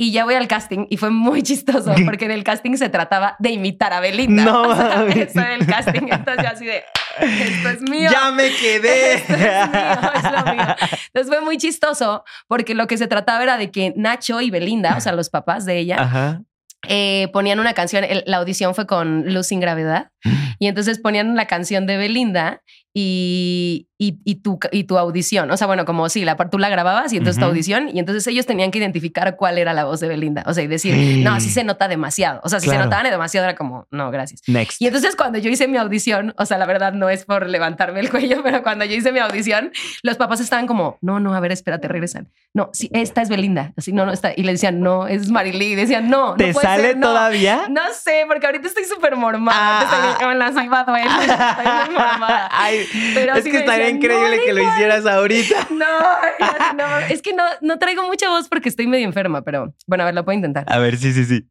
[0.00, 3.36] Y ya voy al casting y fue muy chistoso porque en el casting se trataba
[3.38, 4.44] de imitar a Belinda.
[4.44, 4.72] No, o
[5.08, 6.08] eso era el casting.
[6.10, 6.84] Entonces yo así de,
[7.20, 8.08] esto es mío.
[8.10, 9.14] Ya me quedé.
[9.16, 10.64] Esto es mío, es lo mío.
[11.12, 14.96] Entonces fue muy chistoso porque lo que se trataba era de que Nacho y Belinda,
[14.96, 16.40] o sea, los papás de ella,
[16.88, 18.02] eh, ponían una canción.
[18.24, 20.12] la audición fue con Luz sin gravedad.
[20.62, 25.50] Y entonces ponían la canción de Belinda y, y, tu, y tu audición.
[25.50, 28.26] O sea, bueno, como sí, la, tú la grababas y entonces tu audición, y entonces
[28.26, 30.42] ellos tenían que identificar cuál era la voz de Belinda.
[30.46, 32.40] O sea, y decir, no, así se nota demasiado.
[32.42, 34.42] O sea, si se notaban demasiado, era como, no, gracias.
[34.46, 34.80] Next.
[34.80, 38.00] Y entonces cuando yo hice mi audición, o sea, la verdad no es por levantarme
[38.00, 39.70] el cuello, pero cuando yo hice mi audición,
[40.02, 42.30] los papás estaban como, no, no, a ver, espérate, regresan.
[42.54, 43.72] No, sí, esta es Belinda.
[43.76, 44.32] Así, no, no está.
[44.34, 45.72] Y le decían, no, es Marilí.
[45.72, 47.66] Y decían, no, ¿Te sale todavía?
[47.68, 49.80] No sé, porque ahorita estoy súper mormada.
[49.80, 52.48] Ah, estoy, la soy Estoy muy mormada.
[52.52, 52.79] Ay,
[53.14, 55.68] pero es que estaría increíble que lo hicieras ahorita.
[55.80, 55.86] No,
[56.74, 60.06] no, es que no, no traigo mucha voz porque estoy medio enferma, pero bueno, a
[60.06, 60.64] ver, lo puedo intentar.
[60.68, 61.48] A ver, sí, sí, sí.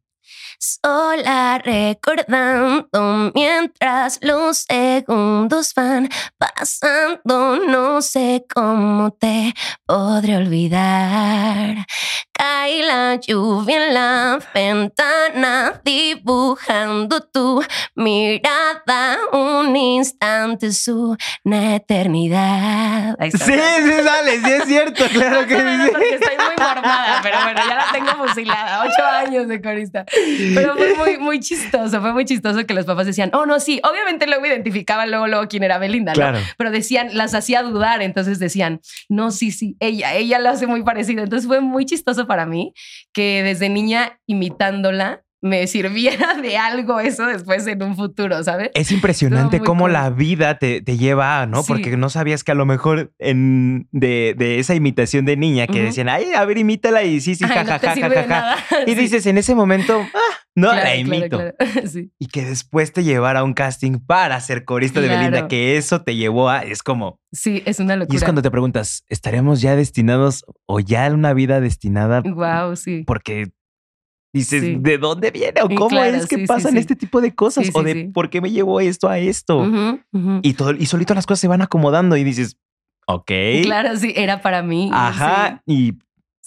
[0.62, 9.54] Sola recordando mientras los segundos van pasando, no sé cómo te
[9.86, 11.86] podré olvidar.
[12.34, 17.62] Cae la lluvia en la ventana, dibujando tu
[17.94, 23.16] mirada, un instante su una eternidad.
[23.30, 25.90] Sí, sí, sale, sí es cierto, claro que sí.
[25.90, 30.04] Porque estoy muy formada, pero bueno, ya la tengo fusilada, ocho años de corista.
[30.54, 33.80] Pero fue muy, muy chistoso, fue muy chistoso que los papás decían, oh, no, sí,
[33.88, 36.38] obviamente luego identificaban luego, luego quién era Belinda, ¿no?
[36.56, 40.82] Pero decían, las hacía dudar, entonces decían, no, sí, sí, ella, ella lo hace muy
[40.82, 41.22] parecido.
[41.22, 42.72] Entonces fue muy chistoso para mí
[43.12, 48.70] que desde niña imitándola, me sirviera de algo eso después en un futuro, ¿sabes?
[48.74, 51.62] Es impresionante cómo la vida te, lleva, ¿no?
[51.64, 56.08] Porque no sabías que a lo mejor en, de, esa imitación de niña que decían,
[56.08, 58.56] ay, a ver, imítala y sí, sí, jajaja, jajaja.
[58.86, 61.40] Y dices, en ese momento, ah, no la imito.
[62.18, 66.02] Y que después te llevara a un casting para ser corista de Belinda, que eso
[66.02, 67.18] te llevó a, es como...
[67.32, 68.14] Sí, es una locura.
[68.14, 72.22] Y es cuando te preguntas, ¿estaremos ya destinados o ya en una vida destinada?
[72.22, 73.04] Wow, sí.
[73.06, 73.52] Porque
[74.32, 75.60] dices, ¿de dónde viene?
[75.62, 77.70] ¿O cómo es que pasan este tipo de cosas?
[77.72, 79.66] ¿O de por qué me llevó esto a esto?
[80.42, 82.56] Y, todo, y solito las cosas se van acomodando y dices,
[83.06, 83.30] ok.
[83.62, 84.90] Claro, sí, era para mí.
[84.92, 85.94] Ajá, y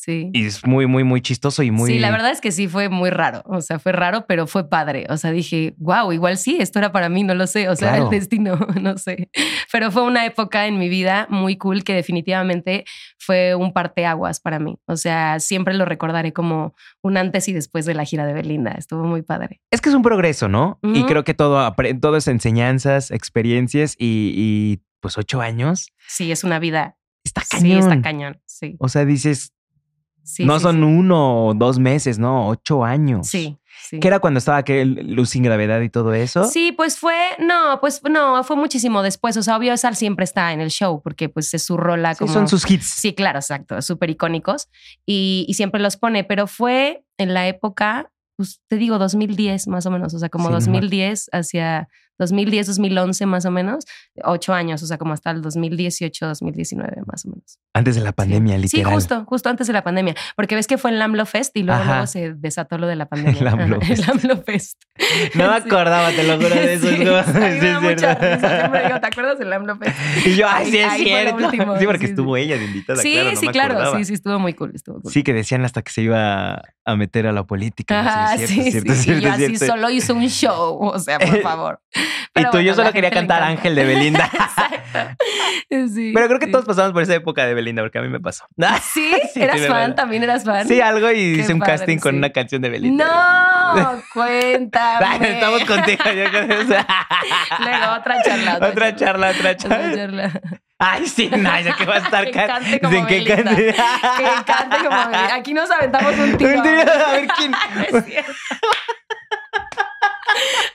[0.03, 0.31] Sí.
[0.33, 1.89] Y es muy, muy, muy chistoso y muy.
[1.89, 3.41] Sí, la verdad es que sí fue muy raro.
[3.45, 5.05] O sea, fue raro, pero fue padre.
[5.07, 7.69] O sea, dije, wow, igual sí, esto era para mí, no lo sé.
[7.69, 9.29] O sea, el destino, no sé.
[9.71, 12.83] Pero fue una época en mi vida muy cool que definitivamente
[13.17, 14.77] fue un parteaguas para mí.
[14.87, 18.71] O sea, siempre lo recordaré como un antes y después de la gira de Belinda.
[18.71, 19.61] Estuvo muy padre.
[19.71, 20.79] Es que es un progreso, ¿no?
[20.83, 25.93] Y creo que todo, todo es enseñanzas, experiencias y, y pues ocho años.
[26.09, 26.97] Sí, es una vida.
[27.23, 27.81] Está cañón.
[27.81, 28.41] Sí, está cañón.
[28.45, 28.75] Sí.
[28.79, 29.52] O sea, dices,
[30.39, 33.27] no son uno o dos meses, no, ocho años.
[33.27, 33.57] Sí.
[33.89, 33.99] Sí.
[33.99, 36.45] ¿Qué era cuando estaba aquel Luz sin gravedad y todo eso?
[36.45, 39.35] Sí, pues fue, no, pues no, fue muchísimo después.
[39.35, 42.31] O sea, obvio, Sal siempre está en el show porque pues es su rola como.
[42.31, 42.85] son sus hits.
[42.85, 44.69] Sí, claro, exacto, súper icónicos
[45.05, 49.85] y, y, siempre los pone, pero fue en la época, pues te digo, 2010 más
[49.85, 53.85] o menos, o sea, como 2010 hacia 2010, 2011 más o menos,
[54.23, 57.59] ocho años, o sea, como hasta el 2018, 2019 más o menos.
[57.73, 58.91] Antes de la pandemia, literal.
[58.91, 61.63] Sí, justo, justo antes de la pandemia, porque ves que fue en Lamlo Fest y
[61.63, 63.39] luego, luego se desató lo de la pandemia.
[63.89, 64.81] El Lamlo Fest.
[65.35, 66.87] No me acordaba, te lo juro de eso.
[66.93, 69.97] Sí, es mucha risa, siempre digo, ¿te acuerdas del Lamlo Fest?
[70.25, 71.49] Y yo, ay, sí es cierto.
[71.79, 74.71] sí, porque estuvo ella de invitada, Sí, claro, sí, claro, sí, sí, estuvo muy cool,
[74.73, 75.11] estuvo cool.
[75.11, 78.03] Sí, que decían hasta que se iba a meter a la política.
[78.05, 81.79] Ah, sí, sí, sí, y así solo hizo un show, o sea, por favor.
[82.35, 84.29] Y tú, yo solo quería cantar Ángel de Belinda.
[85.69, 88.19] sí, Pero creo que todos pasamos por esa época de Belinda, porque a mí me
[88.19, 88.45] pasó.
[88.93, 89.13] ¿Sí?
[89.35, 89.95] ¿Eras fan?
[89.95, 90.67] ¿También eras fan?
[90.67, 93.05] Sí, algo y hice un casting con una canción de Belinda.
[93.75, 95.33] No, cuéntame.
[95.33, 96.03] Estamos contigo.
[96.05, 98.59] Luego, otra charla.
[98.61, 100.41] Otra, charla, otra charla.
[100.79, 103.55] Ay, sí, no, ya que va a estar que cante como que cante.
[103.55, 105.35] que cante como Belinda.
[105.35, 106.17] Aquí nos aventamos.
[106.17, 107.53] Un tiro, a ver quién.
[107.87, 108.33] es cierto.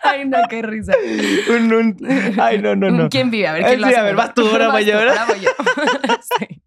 [0.02, 0.92] Ay, no, qué risa.
[2.42, 3.08] ay, no, no, no.
[3.08, 3.46] ¿Quién vive?
[3.48, 5.12] A ver, ¿quién sí, A ver, vas tú, ahora mayor.
[6.38, 6.62] sí.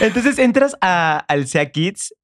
[0.00, 2.14] Entonces entras a, al SEA Kids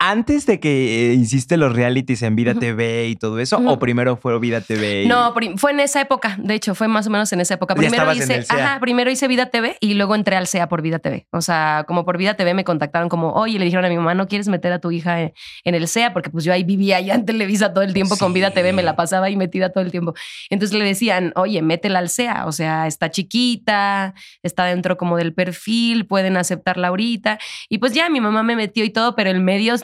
[0.00, 4.16] antes de que eh, hiciste los realities en Vida TV y todo eso, o primero
[4.16, 5.06] fue Vida TV?
[5.06, 6.36] No, fue en esa época.
[6.40, 7.74] De hecho, fue más o menos en esa época.
[7.74, 11.26] Primero hice, ajá, primero hice Vida TV y luego entré al SEA por Vida TV.
[11.32, 14.14] O sea, como por Vida TV me contactaron como, oye, le dijeron a mi mamá,
[14.14, 15.32] ¿no quieres meter a tu hija en,
[15.64, 16.12] el SEA?
[16.12, 18.84] Porque pues yo ahí vivía ya en Televisa todo el tiempo con Vida TV, me
[18.84, 20.14] la pasaba ahí metida todo el tiempo.
[20.48, 22.46] Entonces le decían, oye, métela al SEA.
[22.46, 27.40] O sea, está chiquita, está dentro como del perfil, pueden aceptarla ahorita.
[27.68, 29.74] Y pues ya mi mamá me metió y todo, pero el medio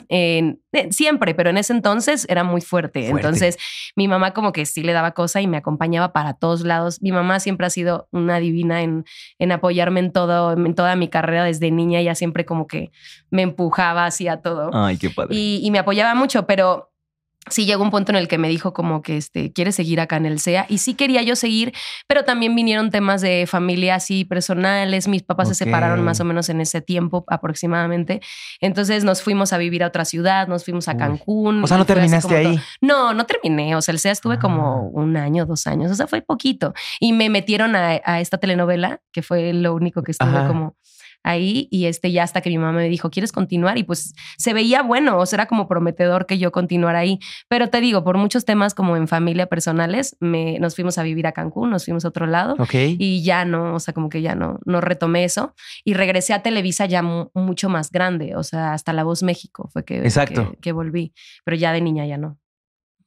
[0.89, 3.07] siempre, pero en ese entonces era muy fuerte.
[3.07, 3.57] Entonces
[3.95, 7.01] mi mamá como que sí le daba cosa y me acompañaba para todos lados.
[7.01, 9.05] Mi mamá siempre ha sido una divina en,
[9.39, 11.99] en apoyarme en todo, en toda mi carrera desde niña.
[11.99, 12.91] Ella siempre como que
[13.29, 14.69] me empujaba hacia todo.
[14.73, 15.35] Ay, qué padre.
[15.35, 16.91] Y, y me apoyaba mucho, pero
[17.49, 20.17] sí llegó un punto en el que me dijo como que este, quiere seguir acá
[20.17, 21.73] en el SEA y sí quería yo seguir,
[22.07, 26.49] pero también vinieron temas de familia así personales, mis papás se separaron más o menos
[26.49, 28.21] en ese tiempo aproximadamente,
[28.61, 31.63] entonces nos fuimos a vivir a otra ciudad, nos fuimos a Cancún.
[31.63, 32.59] O sea, ¿no terminaste ahí?
[32.81, 34.99] No, no terminé, o sea, el SEA estuve como ah.
[35.01, 36.73] un año, dos años, o sea, fue poquito.
[36.99, 40.75] Y me metieron a, esta telenovela, que fue lo único que estuve como
[41.25, 43.77] ahí y este ya hasta que mi mamá me dijo, ¿quieres continuar?
[43.77, 47.19] Y pues se veía bueno, o sea, era como prometedor que yo continuara ahí.
[47.49, 51.27] Pero te digo, por muchos temas como en familia personales, me, nos fuimos a vivir
[51.27, 54.35] a Cancún, nos fuimos a otro lado y ya no, o sea, como que ya
[54.35, 58.93] no, no retomé eso y regresé a Televisa ya mucho más grande, o sea, hasta
[58.93, 60.55] La Voz México fue que, Exacto.
[60.61, 62.37] que volví, pero ya de niña ya no.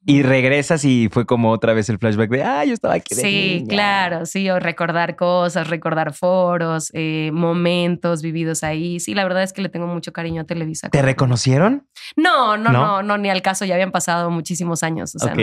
[0.09, 3.15] Y regresas y fue como otra vez el flashback de, ah, yo estaba aquí.
[3.15, 9.01] sí, claro, sí, o recordar cosas, recordar foros, eh, momentos vividos ahí.
[9.01, 10.89] Sí, la verdad es que le tengo mucho cariño a Televisa.
[10.89, 11.87] ¿Te reconocieron?
[12.17, 15.15] No, no, no, no, ni al caso, ya habían pasado muchísimos años.
[15.15, 15.35] O sea,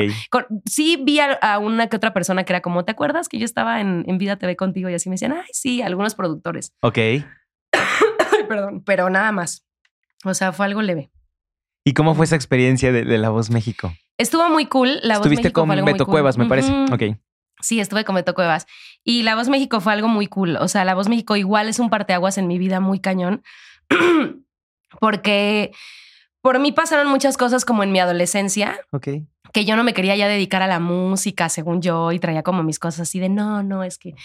[0.65, 3.81] sí vi a, una que otra persona que era como, ¿te acuerdas que yo estaba
[3.81, 4.89] en, en Vida TV contigo?
[4.89, 6.73] Y así me decían, ay, sí, algunos productores.
[6.81, 6.97] Ok.
[8.49, 9.63] perdón, pero nada más.
[10.23, 11.11] O sea, fue algo leve.
[11.87, 13.93] ¿Y cómo fue esa experiencia de, de La Voz México?
[14.17, 14.99] Estuvo muy cool.
[15.03, 16.73] La Estuviste Voz con Beto Cuevas, me parece.
[16.91, 17.17] Ok.
[17.61, 18.65] Sí, estuve con Beto Cuevas.
[19.03, 20.55] Y La Voz México fue algo muy cool.
[20.57, 23.43] O sea, La Voz México igual es un parteaguas en mi vida muy cañón.
[24.99, 25.71] porque
[26.41, 28.79] por mí pasaron muchas cosas como en mi adolescencia.
[28.91, 29.07] Ok.
[29.53, 32.63] que yo no me quería ya dedicar a la música, según yo, y traía como
[32.63, 34.15] mis cosas así de no, no, es que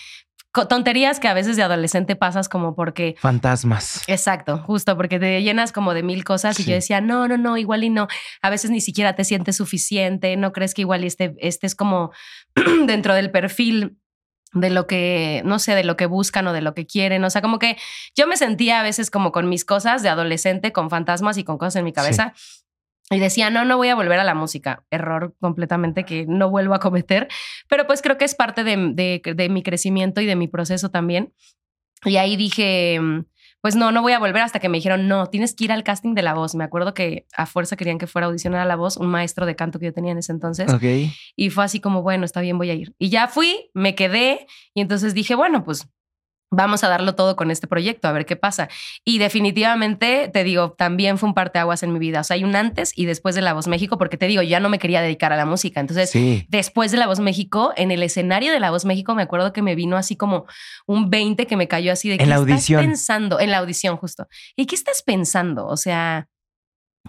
[0.52, 3.16] tonterías que a veces de adolescente pasas como porque...
[3.18, 4.02] Fantasmas.
[4.08, 7.56] Exacto, justo porque te llenas como de mil cosas y yo decía, no, no, no,
[7.56, 8.08] igual y no.
[8.42, 12.10] A veces ni siquiera te sientes suficiente, no crees que igual este, este es como
[12.86, 13.98] dentro del perfil
[14.52, 17.22] de lo que, no sé, de lo que buscan o de lo que quieren.
[17.24, 17.76] O sea, como que
[18.16, 21.58] yo me sentía a veces como con mis cosas de adolescente, con fantasmas y con
[21.58, 22.34] cosas en mi cabeza.
[23.10, 24.84] Y decía, no, no voy a volver a la música.
[24.90, 27.28] Error completamente que no vuelvo a cometer.
[27.68, 31.34] Pero pues creo que es parte de, de, mi crecimiento y de mi proceso también.
[32.04, 33.00] Y ahí dije,
[33.60, 35.82] pues no, no voy a volver hasta que me dijeron, no, tienes que ir al
[35.82, 36.54] casting de la voz.
[36.54, 39.44] Me acuerdo que a fuerza querían que fuera a audicionar a la voz, un maestro
[39.44, 40.70] de canto que yo tenía en ese entonces.
[41.34, 42.94] Y fue así como, bueno, está bien, voy a ir.
[42.96, 45.88] Y ya fui, me quedé y entonces dije, bueno, pues
[46.50, 48.68] vamos a darlo todo con este proyecto, a ver qué pasa.
[49.04, 52.20] Y definitivamente, te digo, también fue un parteaguas en mi vida.
[52.20, 54.60] O sea, hay un antes y después de La Voz México, porque te digo, ya
[54.60, 55.80] no me quería dedicar a la música.
[55.80, 56.12] Entonces,
[56.48, 59.62] después de La Voz México, en el escenario de La Voz México, me acuerdo que
[59.62, 60.46] me vino así como
[60.86, 62.80] un 20 que me cayó así de ¿En la audición?
[62.80, 63.40] estás pensando?
[63.40, 64.26] En la audición, justo.
[64.56, 65.66] ¿Y qué estás pensando?
[65.66, 66.28] O sea,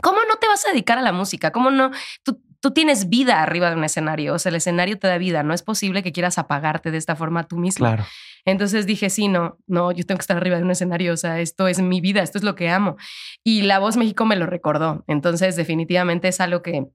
[0.01, 1.51] ¿cómo no te vas a dedicar a la música?
[1.51, 1.91] ¿Cómo no?
[2.23, 4.33] Tú, tú tienes vida arriba de un escenario.
[4.35, 5.43] O sea, el escenario te da vida.
[5.43, 7.85] No es posible que quieras apagarte de esta forma tú mismo.
[7.85, 8.05] Claro.
[8.45, 11.39] Entonces dije, sí, no, no, yo tengo que estar arriba de un escenario, o sea,
[11.39, 12.97] esto es mi vida, esto es lo que amo.
[13.43, 15.03] Y La Voz México me lo recordó.
[15.07, 16.85] Entonces, definitivamente es algo que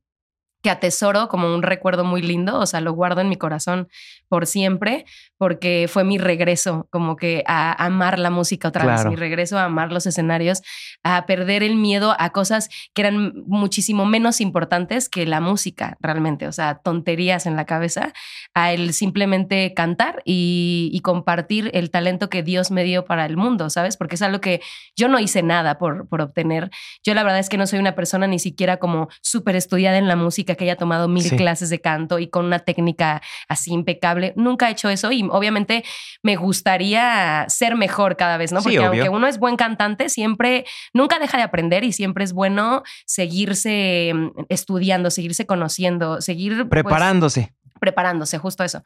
[0.67, 3.87] que atesoro como un recuerdo muy lindo, o sea, lo guardo en mi corazón
[4.27, 5.05] por siempre,
[5.39, 9.67] porque fue mi regreso, como que a amar la música otra vez, mi regreso a
[9.67, 10.63] amar los escenarios,
[11.05, 16.49] a perder el miedo a cosas que eran muchísimo menos importantes que la música realmente,
[16.49, 18.13] o sea, tonterías en la cabeza,
[18.53, 23.37] a el simplemente cantar y, y compartir el talento que Dios me dio para el
[23.37, 23.97] mundo, ¿sabes?
[23.97, 24.61] Porque es algo que
[24.97, 26.71] yo no hice nada por, por obtener.
[27.05, 30.09] Yo la verdad es que no soy una persona ni siquiera como súper estudiada en
[30.09, 34.33] la música que haya tomado mil clases de canto y con una técnica así impecable.
[34.37, 35.85] Nunca he hecho eso y obviamente
[36.23, 38.63] me gustaría ser mejor cada vez, ¿no?
[38.63, 42.83] Porque aunque uno es buen cantante, siempre, nunca deja de aprender y siempre es bueno
[43.05, 46.57] seguirse mm, estudiando, seguirse conociendo, seguir...
[46.57, 47.55] Pues, preparándose.
[47.81, 48.83] preparándose, justo eso.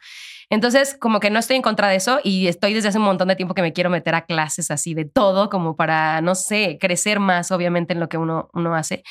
[0.50, 3.28] Entonces, como que no estoy en contra de eso y estoy desde hace un montón
[3.28, 6.76] de tiempo que me quiero meter a clases así de todo, como para, no sé,
[6.80, 9.04] crecer más, obviamente, en lo que uno, uno hace.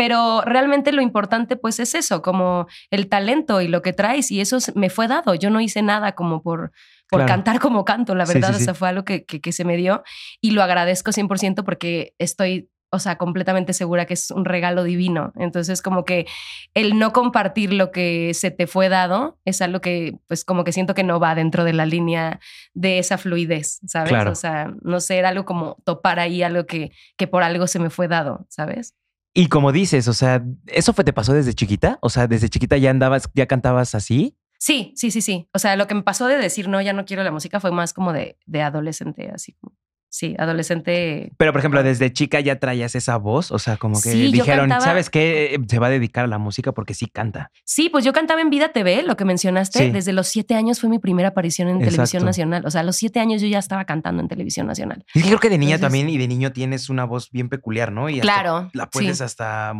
[0.00, 4.40] Pero realmente lo importante pues es eso, como el talento y lo que traes y
[4.40, 5.34] eso me fue dado.
[5.34, 6.72] Yo no hice nada como por,
[7.10, 10.02] por cantar como canto, la verdad, eso fue algo que, que, se me dio
[10.40, 15.32] y lo agradezco 100% porque estoy o sea, completamente segura que es un regalo divino.
[15.36, 16.26] Entonces, como que
[16.72, 20.72] el no compartir lo que se te fue dado es algo que, pues, como que
[20.72, 22.40] siento que no va dentro de la línea
[22.72, 24.26] de esa fluidez, ¿sabes?
[24.26, 27.78] O sea, no sé, era algo como topar ahí algo que, que por algo se
[27.78, 28.96] me fue dado, ¿sabes?
[29.32, 31.98] Y como dices, o sea, ¿eso fue te pasó desde chiquita?
[32.02, 34.36] O sea, desde chiquita ya andabas, ya cantabas así.
[34.58, 35.48] Sí, sí, sí, sí.
[35.54, 37.70] O sea, lo que me pasó de decir no, ya no quiero la música fue
[37.70, 39.76] más como de, de adolescente, así como
[40.10, 41.32] sí, adolescente.
[41.38, 45.08] Pero, por ejemplo, desde chica ya traías esa voz, o sea, como que dijeron, ¿sabes
[45.08, 45.58] qué?
[45.68, 47.50] Se va a dedicar a la música porque sí canta.
[47.64, 49.90] Sí, pues yo cantaba en Vida TV, lo que mencionaste.
[49.90, 52.66] Desde los siete años fue mi primera aparición en televisión nacional.
[52.66, 55.04] O sea, a los siete años yo ya estaba cantando en televisión nacional.
[55.14, 58.08] Y creo que de niña también y de niño tienes una voz bien peculiar, ¿no?
[58.08, 58.70] Y claro.
[58.72, 59.72] La puedes hasta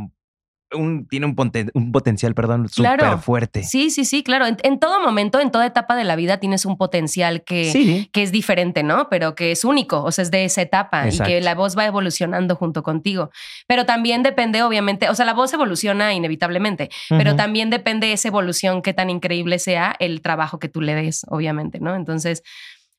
[1.08, 1.36] tiene un,
[1.74, 3.64] un, potencial, perdón, súper fuerte.
[3.64, 4.46] Sí, sí, sí, claro.
[4.46, 8.32] En, todo momento, en toda etapa de la vida tienes un potencial que, que es
[8.32, 9.08] diferente, ¿no?
[9.08, 11.86] Pero que es único, o sea, es de esa etapa y que la voz va
[11.86, 13.30] evolucionando junto contigo.
[13.66, 18.82] Pero también depende, obviamente, o sea, la voz evoluciona inevitablemente, pero también depende esa evolución,
[18.82, 21.96] qué tan increíble sea el trabajo que tú le des, obviamente, ¿no?
[21.96, 22.42] Entonces,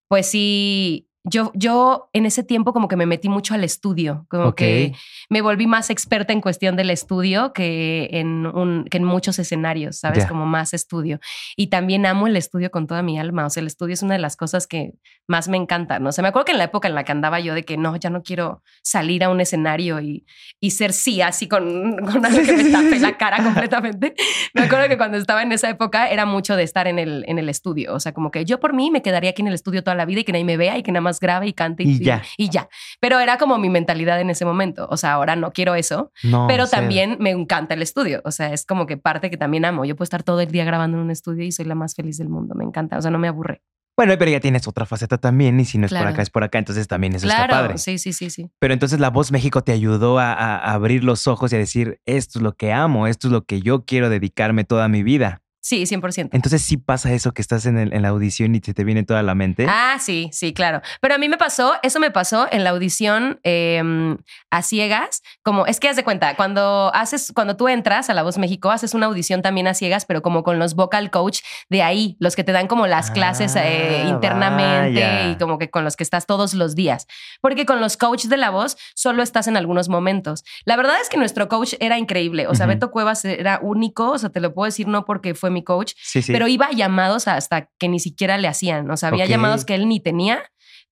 [0.08, 4.56] pues sí, yo, yo en ese tiempo como que me metí mucho al estudio, como
[4.56, 4.94] que
[5.30, 9.98] me volví más experta en cuestión del estudio que en, un, que en muchos escenarios,
[9.98, 10.26] ¿sabes?
[10.26, 11.20] Como más estudio.
[11.56, 14.16] Y también amo el estudio con toda mi alma, o sea, el estudio es una
[14.16, 14.94] de las cosas que
[15.28, 16.10] más me encanta, ¿no?
[16.10, 17.78] O sea, me acuerdo que en la época en la que andaba yo de que
[17.78, 20.26] no, ya no quiero salir a un escenario y,
[20.60, 24.16] y ser sí, así con, con algo que me tape la cara completamente.
[24.54, 27.38] Me acuerdo que cuando estaba en esa época era mucho de estar en el, en
[27.38, 29.84] el estudio, o sea, como que yo por mí me quedaría aquí en el estudio
[29.84, 31.84] toda la vida y que nadie me vea y que nada más grave y cante
[31.84, 32.24] y, ya.
[32.38, 32.70] y ya.
[33.00, 34.88] Pero era como mi mentalidad en ese momento.
[34.90, 36.12] O sea, ahora no quiero eso,
[36.48, 38.22] pero también me encanta el estudio.
[38.26, 39.86] O sea, es como que parte que también amo.
[39.86, 42.18] Yo puedo estar todo el día grabando en un estudio y soy la más feliz
[42.18, 42.56] del mundo.
[42.56, 42.98] Me encanta.
[42.98, 43.62] O sea, no me aburre.
[43.98, 46.44] Bueno, pero ya tienes otra faceta también, y si no es por acá, es por
[46.44, 47.78] acá, entonces también eso está padre.
[47.78, 48.50] Sí, sí, sí, sí.
[48.58, 52.00] Pero entonces la voz México te ayudó a, a, abrir los ojos y a decir,
[52.06, 55.42] esto es lo que amo, esto es lo que yo quiero dedicarme toda mi vida.
[55.64, 56.30] Sí, 100%.
[56.32, 59.22] Entonces sí pasa eso que estás en, en, la audición y se te viene toda
[59.22, 59.68] la mente.
[59.70, 60.82] Ah, sí, sí, claro.
[61.02, 64.18] Pero a mí me pasó, eso me pasó en la audición em,
[64.50, 68.24] a ciegas, como es que haz de cuenta, cuando haces, cuando tú entras a La
[68.24, 71.84] Voz México, haces una audición también a ciegas, pero como con los vocal coach de
[71.84, 75.84] ahí, los que te dan como las clases eh, ah, internamente y como que con
[75.84, 77.06] los que estás todos los días.
[77.40, 80.44] Porque con los coach de La Voz solo estás en algunos momentos.
[80.66, 84.18] La verdad es que nuestro coach era increíble, o sea, Beto Cuevas era único, o
[84.18, 85.94] sea, te lo puedo decir no porque fue mi coach,
[86.28, 88.90] pero iba a llamados hasta que ni siquiera le hacían.
[88.90, 90.44] O sea, había llamados que él ni tenía,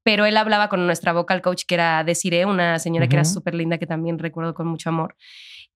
[0.03, 3.55] pero él hablaba con nuestra vocal coach, que era Desiree, una señora que era súper
[3.55, 5.15] linda, que también recuerdo con mucho amor.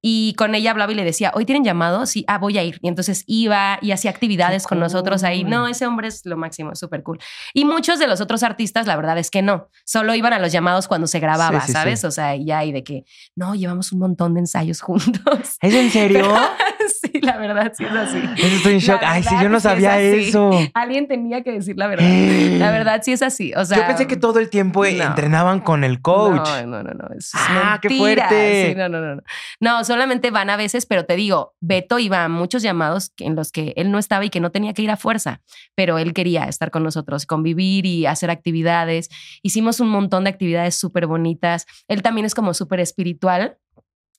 [0.06, 2.78] Y con ella hablaba y le decía, hoy tienen llamado, sí, ah, voy a ir.
[2.82, 5.46] Y entonces iba y hacía actividades con nosotros ahí.
[5.46, 7.20] No, ese hombre es lo máximo, es súper cool.
[7.54, 10.52] Y muchos de los otros artistas, la verdad es que no, solo iban a los
[10.52, 12.04] llamados cuando se grababa, ¿sabes?
[12.04, 15.58] O sea, ya y de que, no, llevamos un montón de ensayos juntos.
[15.62, 16.36] ¿Es en serio?
[17.02, 18.22] sí, la verdad, sí es así.
[18.36, 19.00] Estoy en shock.
[19.06, 20.52] Ay, sí, yo no sabía eso.
[20.74, 22.06] Alguien tenía que decir la verdad.
[22.06, 23.54] la verdad, sí es así.
[23.56, 26.46] O sea, yo pensé que todo el tiempo entrenaban con el coach.
[26.66, 27.08] No, no, no, no.
[27.18, 28.68] Es ah, qué fuerte.
[28.68, 29.22] Sí, no, no, no.
[29.62, 33.52] No, solamente van a veces, pero te digo, Beto iba a muchos llamados en los
[33.52, 35.44] que él no estaba y que no tenía que ir a fuerza,
[35.76, 39.10] pero él quería estar con nosotros, convivir y hacer actividades.
[39.44, 41.68] Hicimos un montón de actividades súper bonitas.
[41.88, 43.60] Él también es como súper espiritual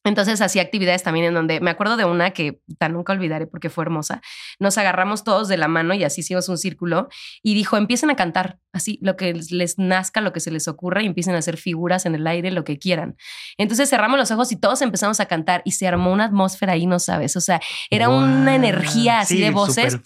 [0.04, 3.70] entonces hacía actividades también en donde me acuerdo de una que tan nunca olvidaré porque
[3.70, 4.20] fue hermosa.
[4.58, 7.08] Nos agarramos todos de la mano y así hicimos un círculo
[7.42, 11.02] y dijo, empiecen a cantar así, lo que les nazca, lo que se les ocurra
[11.02, 13.16] y empiecen a hacer figuras en el aire, lo que quieran.
[13.56, 16.86] Entonces cerramos los ojos y todos empezamos a cantar y se armó una atmósfera ahí,
[16.86, 19.98] no sabes, o sea, era una energía así de voces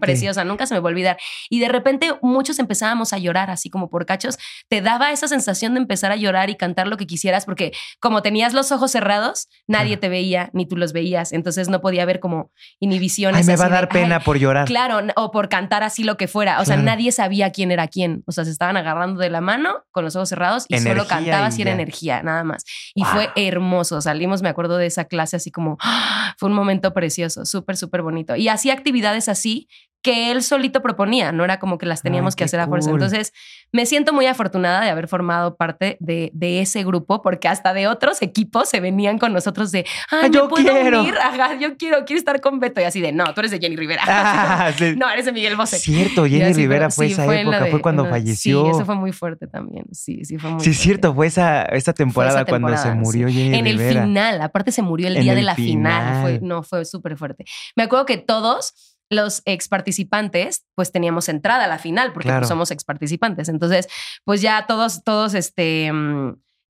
[0.00, 1.18] preciosa, nunca se me va a olvidar.
[1.48, 4.36] Y de repente muchos empezábamos a llorar así como por cachos,
[4.68, 8.22] te daba esa sensación de empezar a llorar y cantar lo que quisieras porque como
[8.22, 12.20] tenías los ojos cerrados, nadie te veía ni tú los veías, entonces no podía haber
[12.20, 13.40] como inhibiciones.
[13.40, 14.66] Ay, me va a dar pena por llorar.
[14.66, 18.22] Claro, o por cantar así lo que fuera, o sea, nadie sabía quién era quién,
[18.26, 21.50] o sea, se estaban agarrando de la mano con los ojos cerrados y solo cantaba
[21.50, 22.64] si era energía, nada más.
[22.94, 25.78] Y fue hermoso, salimos, me acuerdo de esa clase así como,
[26.38, 28.36] fue un momento precioso, súper, súper bonito.
[28.36, 29.68] Y hacía actividades así
[30.06, 32.92] que él solito proponía, no era como que las teníamos que hacer a fuerza.
[32.92, 33.32] Entonces,
[33.72, 38.22] me siento muy afortunada de haber formado parte de, ese grupo, porque hasta de otros
[38.22, 41.00] equipos se venían con nosotros de, ay, yo puedo quiero.
[41.00, 41.16] unir?
[41.60, 42.80] yo quiero, quiero estar con Beto.
[42.80, 44.02] Y así de, no, tú eres de Jenny Rivera.
[44.06, 45.80] Ah, no, eres de Miguel Bosé.
[45.80, 48.62] Cierto, Jenny Rivera fue, esa época, fue cuando falleció.
[48.66, 49.86] Sí, eso fue muy fuerte también.
[49.90, 53.58] Sí, sí, fue muy Sí, cierto, fue esa, esa temporada, cuando se murió Jenny Rivera.
[53.58, 56.22] En el final, aparte se murió el día de la final.
[56.22, 57.44] Fue, no, fue súper fuerte.
[57.74, 62.48] Me acuerdo que todos los ex participantes, pues teníamos entrada a la final porque pues,
[62.48, 63.48] somos ex participantes.
[63.48, 63.88] Entonces,
[64.24, 65.92] pues ya todos, todos, este,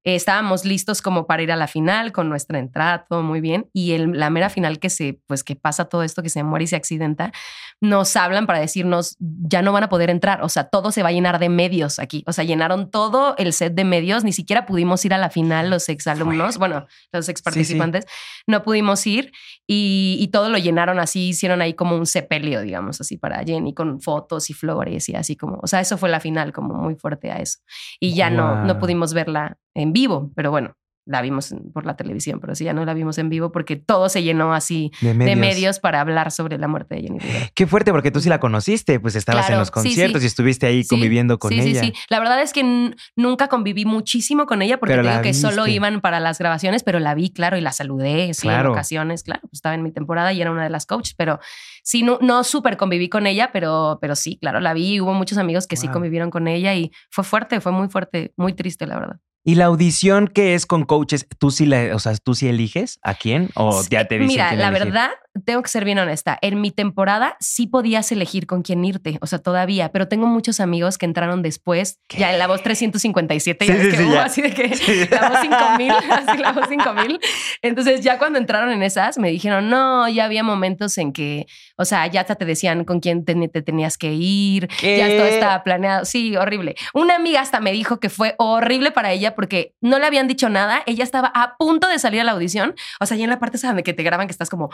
[0.07, 3.69] mm, estábamos listos como para ir a la final con nuestra entrada, todo muy bien.
[3.73, 6.65] Y el, la mera final que se, pues que pasa todo esto, que se muere
[6.65, 7.33] y se accidenta,
[7.81, 10.43] nos hablan para decirnos, ya no van a poder entrar.
[10.43, 12.25] O sea, todo se va a llenar de medios aquí.
[12.27, 14.25] O sea, llenaron todo el set de medios.
[14.25, 18.07] Ni siquiera pudimos ir a la final los exalumnos, bueno, los ex participantes,
[18.47, 19.33] no pudimos ir
[19.67, 23.75] y, y, todo lo llenaron así, hicieron ahí como un sepelio, digamos, así para Jenny
[23.75, 26.95] con fotos y flores y así como, o sea, eso fue la final, como muy
[26.95, 27.59] fuerte a eso.
[28.01, 30.75] Y ya no, no pudimos verla en vivo, pero bueno,
[31.07, 34.09] la vimos por la televisión, pero sí ya no la vimos en vivo porque todo
[34.09, 37.49] se llenó así de medios, para hablar sobre la muerte de Jenny Rivera.
[37.55, 40.85] Qué fuerte, porque tú sí la conociste, pues estabas en los conciertos y estuviste ahí
[40.85, 41.63] conviviendo con ella.
[41.63, 41.93] Sí, sí, sí.
[42.09, 46.19] La verdad es que nunca conviví muchísimo con ella porque digo que solo iban para
[46.19, 49.77] las grabaciones, pero la vi, claro, y la saludé, sí, en ocasiones, claro, pues estaba
[49.77, 51.39] en mi temporada y era una de las coaches, pero
[51.85, 55.01] sí, no, no súper conviví con ella, pero, pero sí, claro, la vi.
[55.01, 58.55] Hubo muchos amigos que sí convivieron con ella y fue fuerte, fue muy fuerte, muy
[58.55, 59.21] triste, la verdad.
[59.49, 62.99] ¿Y la audición que es con coaches, tú sí la, o sea, tú sí eliges
[63.03, 65.11] a quién o ya te dicen Mira, la verdad,
[65.45, 66.39] tengo que ser bien honesta.
[66.41, 70.61] En mi temporada sí podías elegir con quién irte, o sea, todavía, pero tengo muchos
[70.61, 74.69] amigos que entraron después, ya en la voz 357, ya que así de que
[75.11, 77.21] la voz 5000, así la voz 5000.
[77.63, 81.47] Entonces, ya cuando entraron en esas, me dijeron, no, ya había momentos en que,
[81.77, 86.05] o sea, ya te decían con quién te, tenías que ir, ya todo estaba planeado.
[86.05, 86.75] Sí, horrible.
[86.95, 90.49] Una amiga hasta me dijo que fue horrible para ella porque no le habían dicho
[90.49, 93.39] nada, ella estaba a punto de salir a la audición, o sea, ya en la
[93.39, 94.71] parte esa donde que te graban que estás como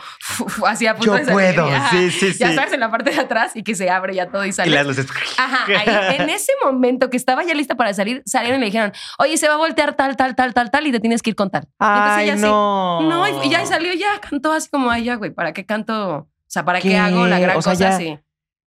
[0.67, 2.39] así a punto Yo puedo, sí, sí, sí.
[2.39, 4.71] Ya sabes, en la parte de atrás y que se abre ya todo y sale.
[4.71, 5.07] Y las luces.
[5.37, 8.91] Ajá, ahí, en ese momento que estaba ya lista para salir, salieron y le dijeron,
[9.19, 11.35] oye, se va a voltear tal, tal, tal, tal, tal y te tienes que ir
[11.35, 11.67] con tal.
[11.79, 13.01] Ay, Entonces no.
[13.01, 16.17] no, y ya salió, ya cantó así como, ay, ya, güey, ¿para qué canto?
[16.17, 18.19] O sea, ¿para qué, hago la gran cosa así?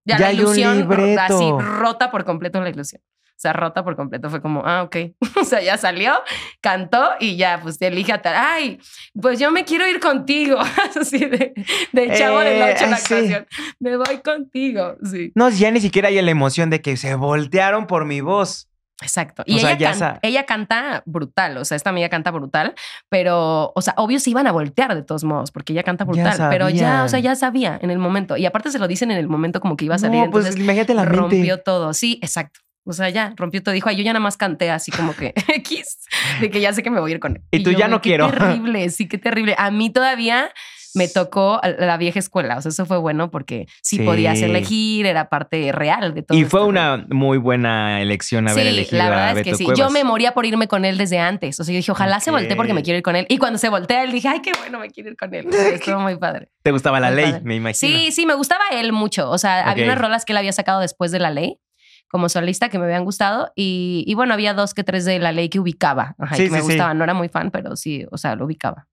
[0.04, 3.02] Ya, la ilusión, así rota por completo la ilusión.
[3.36, 4.30] O sea, rota por completo.
[4.30, 4.96] Fue como, ah, ok.
[5.40, 6.14] o sea, ya salió,
[6.62, 8.34] cantó y ya, pues te elige a tal.
[8.34, 8.80] Ay,
[9.20, 10.58] pues yo me quiero ir contigo.
[11.00, 11.52] Así de,
[11.92, 13.46] de chavo de noche en la actuación.
[13.78, 14.96] Me voy contigo.
[15.04, 15.32] Sí.
[15.34, 18.70] No, ya ni siquiera hay la emoción de que se voltearon por mi voz.
[19.02, 19.42] Exacto.
[19.44, 22.74] Y ella, ella, canta brutal, o sea, esta amiga canta brutal,
[23.10, 26.48] pero, o sea, obvio se iban a voltear de todos modos, porque ella canta brutal,
[26.48, 28.38] pero ya, o sea, ya sabía en el momento.
[28.38, 30.24] Y aparte se lo dicen en el momento como que iba a salir.
[30.24, 32.60] No, pues imagínate la Rompió todo, sí, exacto.
[32.86, 33.74] O sea, ya rompió todo.
[33.74, 35.98] Dijo, ay, yo ya nada más canté así como que X,
[36.40, 37.42] de que ya sé que me voy a ir con él.
[37.50, 38.30] Y, tú ya no quiero.
[38.30, 39.54] Qué terrible, sí, qué terrible.
[39.58, 40.50] A mí todavía
[40.96, 42.56] me tocó la vieja escuela.
[42.56, 46.38] O sea, eso fue bueno porque sí, podías elegir, era parte real de todo.
[46.38, 49.66] Y fue una muy buena elección haber elegido la verdad es que sí.
[49.76, 51.60] Yo me moría por irme con él desde antes.
[51.60, 53.26] O sea, yo dije, ojalá se voltee porque me quiero ir con él.
[53.28, 55.46] Y cuando se voltea, él dije, ay, qué bueno, me quiero ir con él.
[55.74, 56.48] estuvo muy padre.
[56.62, 57.34] ¿Te gustaba la ley?
[57.42, 57.74] Me imagino.
[57.74, 59.30] Sí, sí, me gustaba él mucho.
[59.30, 61.58] O sea, había unas rolas que él había sacado después de la ley
[62.16, 65.50] como solista que me habían gustado y, bueno, había dos que tres de la ley
[65.50, 66.96] que ubicaba, Ajá, que me gustaban.
[66.96, 68.88] No era muy fan, pero sí, o sea, lo ubicaba.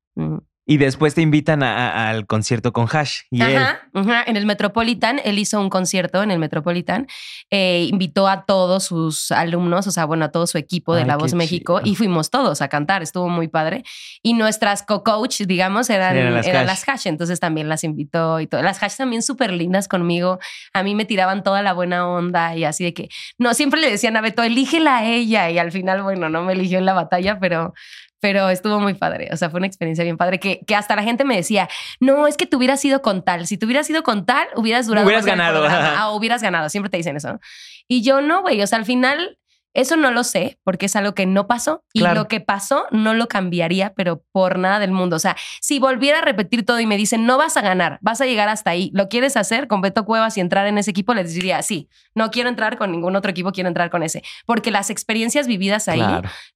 [0.66, 3.22] Y después te invitan al concierto con Hash.
[3.32, 3.80] Y ajá,
[4.26, 7.08] en el Metropolitan, él hizo un concierto en el Metropolitan,
[7.50, 11.18] eh, invitó a todos sus alumnos, o sea, bueno, a todo su equipo de La
[11.18, 13.84] Voz México y fuimos todos a cantar, estuvo muy padre.
[14.22, 17.08] Y nuestras co-coach, digamos, eran, las, hash.
[17.08, 18.62] entonces también las invitó y todo.
[18.62, 20.40] Las Hash también súper lindas conmigo,
[20.74, 23.90] a mí me tiraban toda la buena onda y así de que, no, siempre le
[23.90, 26.94] decían a Beto, elígela a ella y al final, bueno, no me eligió en la
[26.94, 27.74] batalla, pero
[28.22, 29.30] pero estuvo muy padre.
[29.34, 31.68] O sea, fue una experiencia bien padre que, que hasta la gente me decía,
[32.00, 33.48] no, es que tú hubieras sido con tal.
[33.48, 35.06] Si tú hubieras sido con tal, hubieras durado.
[35.06, 35.66] Hubieras ganado.
[35.68, 36.70] Ah, hubieras ganado.
[36.70, 37.40] Siempre te dicen eso.
[37.88, 38.62] Y yo no, güey.
[38.62, 39.40] O sea, al final
[39.74, 43.14] eso no lo sé porque es algo que no pasó y lo que pasó no
[43.14, 45.16] lo cambiaría, pero por nada del mundo.
[45.16, 48.20] O sea, si volviera a repetir todo y me dicen, no vas a ganar, vas
[48.20, 51.14] a llegar hasta ahí, ¿lo quieres hacer con Beto Cuevas y entrar en ese equipo?
[51.14, 54.24] Les diría, sí, no quiero entrar con ningún otro equipo, quiero entrar con ese.
[54.46, 56.04] Porque las experiencias vividas ahí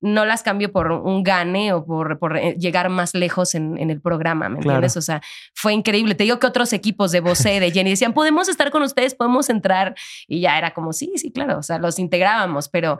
[0.01, 4.01] no las cambio por un gane o por, por eh, llegar más lejos en, el
[4.01, 4.97] programa, ¿me entiendes?
[4.97, 5.21] O sea,
[5.53, 6.15] fue increíble.
[6.15, 9.49] Te digo que otros equipos de Bosé, de Jenny, decían, podemos estar con ustedes, podemos
[9.49, 9.95] entrar.
[10.27, 12.99] Y ya era como, sí, sí, claro, o sea, los integrábamos, pero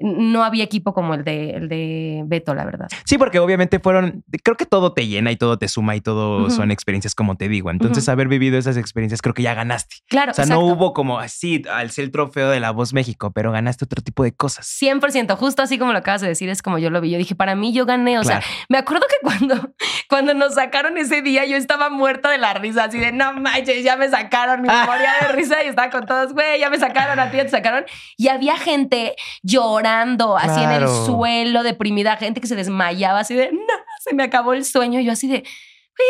[0.00, 2.88] no había equipo como el de, el de Beto, la verdad.
[3.04, 6.48] Sí, porque obviamente fueron, creo que todo te llena y todo te suma y todo
[6.48, 7.70] son experiencias como te digo.
[7.70, 9.96] Entonces, haber vivido esas experiencias, creo que ya ganaste.
[10.08, 10.32] Claro.
[10.32, 13.52] O sea, no hubo como así, al ser el trofeo de la Voz México, pero
[13.52, 14.66] ganaste otro tipo de cosas.
[14.80, 17.10] 100%, justo así como lo acabas de decir, es como yo lo vi.
[17.10, 18.18] Yo dije, para mí yo gané.
[18.18, 19.74] O sea, me acuerdo que cuando,
[20.08, 23.84] cuando nos sacaron ese día, yo estaba muerta de la risa, así de no manches,
[23.84, 27.18] ya me sacaron, mi memoria de risa y estaba con todos, güey, ya me sacaron,
[27.18, 27.84] a ti ya te sacaron.
[28.16, 29.89] Y había gente llorando
[30.36, 33.74] así en el suelo, deprimida, gente que se desmayaba, así de, no,
[34.04, 35.00] se me acabó el sueño.
[35.00, 35.44] yo así de,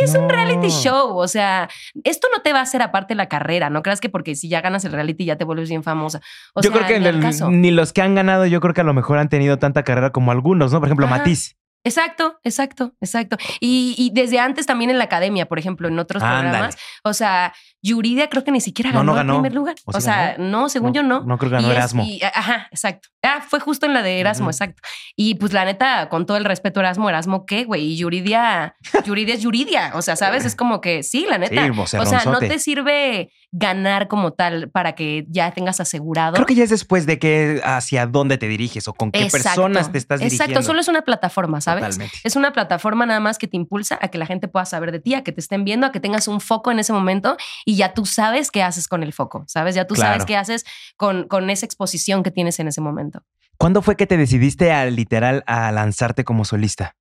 [0.00, 1.16] es un reality show.
[1.16, 1.68] O sea,
[2.04, 3.70] esto no te va a hacer aparte la carrera.
[3.70, 6.20] No creas que porque si ya ganas el reality ya te vuelves bien famosa.
[6.62, 9.28] yo creo que ni los que han ganado, yo creo que a lo mejor han
[9.28, 10.80] tenido tanta carrera como algunos, ¿no?
[10.80, 11.56] Por ejemplo, Matiz.
[11.82, 13.36] Exacto, exacto, exacto.
[13.58, 16.76] Y, desde antes también en la academia, por ejemplo, en otros programas.
[17.04, 19.76] O sea, Yuridia creo que ni siquiera ganó, el primer lugar.
[19.86, 21.22] O, sea, no, según yo no.
[21.22, 22.04] No creo que ganó Erasmo.
[22.34, 23.08] ajá, exacto.
[23.22, 24.82] Ah, fue justo en la de Erasmo, exacto.
[25.16, 27.82] Y pues la neta, con todo el respeto, Erasmo, Erasmo, ¿qué, güey?
[27.82, 29.92] Y Yuridia, Yuridia es Yuridia.
[29.94, 30.44] O sea, ¿sabes?
[30.44, 31.70] Es como que sí, la neta.
[31.72, 36.34] o sea, no te sirve ganar como tal para que ya tengas asegurado.
[36.34, 39.90] Creo que ya es después de que hacia dónde te diriges o con qué personas
[39.90, 40.44] te estás dirigiendo.
[40.44, 41.98] Exacto, solo es una plataforma, ¿sabes?
[42.22, 45.00] Es una plataforma nada más que te impulsa a que la gente pueda saber de
[45.00, 47.76] ti, a que te estén viendo, a que tengas un foco en ese momento y
[47.76, 49.74] ya tú sabes qué haces con el foco, ¿sabes?
[49.74, 50.64] Ya tú sabes qué haces
[50.96, 53.22] con, con esa exposición que tienes en ese momento.
[53.58, 56.96] ¿Cuándo fue que te decidiste a literal a lanzarte como solista?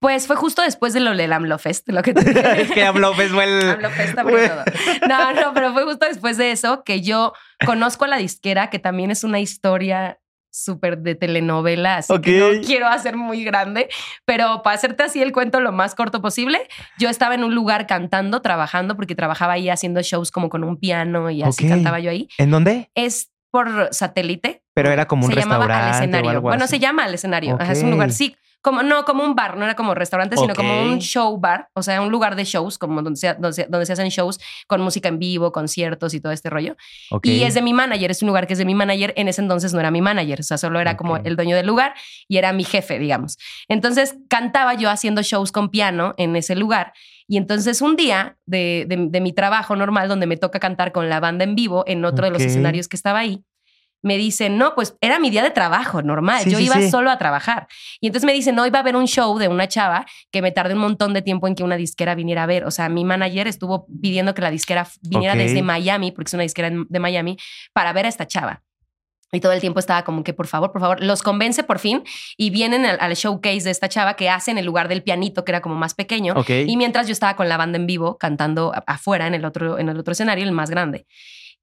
[0.00, 2.20] Pues fue justo después de lo del AMLOFest, lo que te
[2.62, 3.68] Es que AMLOFest fue el...
[3.70, 4.28] AMLOFest todo.
[5.06, 7.34] No, no, pero fue justo después de eso que yo
[7.66, 10.18] conozco a la disquera, que también es una historia
[10.52, 13.88] súper de telenovela, así que no quiero hacer muy grande,
[14.24, 16.66] pero para hacerte así el cuento lo más corto posible,
[16.98, 20.76] yo estaba en un lugar cantando, trabajando, porque trabajaba ahí haciendo shows como con un
[20.76, 22.26] piano y así cantaba yo ahí.
[22.38, 22.90] ¿En dónde?
[22.96, 24.64] Es por satélite.
[24.74, 25.72] Pero era como un se restaurante.
[25.72, 26.40] Llamaba al escenario.
[26.40, 27.58] bueno, se llama al escenario.
[27.60, 30.82] es un lugar, sí como, no como un bar, no era como restaurante, sino como
[30.82, 34.08] un show bar, o sea, un lugar de shows, como donde se, donde se, hacen
[34.08, 36.76] shows con música en vivo, conciertos y todo este rollo.
[37.22, 39.12] Y es de mi manager, es un lugar que es de mi manager.
[39.16, 41.66] En ese entonces no era mi manager, o sea, solo era como el dueño del
[41.66, 41.94] lugar
[42.28, 43.38] y era mi jefe, digamos.
[43.68, 46.92] Entonces cantaba yo haciendo shows con piano en ese lugar.
[47.26, 51.20] Y entonces un día de, de, mi trabajo normal, donde me toca cantar con la
[51.20, 53.44] banda en vivo en otro de los escenarios que estaba ahí,
[54.02, 57.68] me dicen, no, pues era mi día de trabajo normal, yo iba solo a trabajar.
[58.00, 60.52] Y entonces me dicen, no, iba a haber un show de una chava que me
[60.52, 62.64] tardé un montón de tiempo en que una disquera viniera a ver.
[62.64, 66.42] O sea, mi manager estuvo pidiendo que la disquera viniera desde Miami, porque es una
[66.42, 67.36] disquera de Miami,
[67.72, 68.62] para ver a esta chava.
[69.32, 72.02] Y todo el tiempo estaba como que, por favor, por favor, los convence por fin
[72.36, 75.52] y vienen al, showcase de esta chava que hace en el lugar del pianito, que
[75.52, 76.34] era como más pequeño.
[76.48, 79.88] Y mientras yo estaba con la banda en vivo cantando afuera en el otro, en
[79.88, 81.06] el otro escenario, el más grande.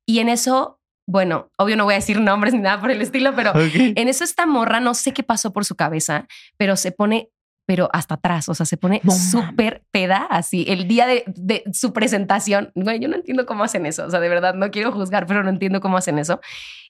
[0.05, 0.76] Y en eso,
[1.07, 4.23] bueno, obvio no voy a decir nombres ni nada por el estilo, pero en eso
[4.23, 6.27] esta morra, no sé qué pasó por su cabeza,
[6.57, 7.31] pero se pone
[7.65, 11.91] pero hasta atrás, o sea, se pone súper peda así el día de, de, su
[11.91, 12.71] presentación.
[12.75, 15.43] Güey, yo no entiendo cómo hacen eso, o sea, de verdad no quiero juzgar, pero
[15.43, 16.39] no entiendo cómo hacen eso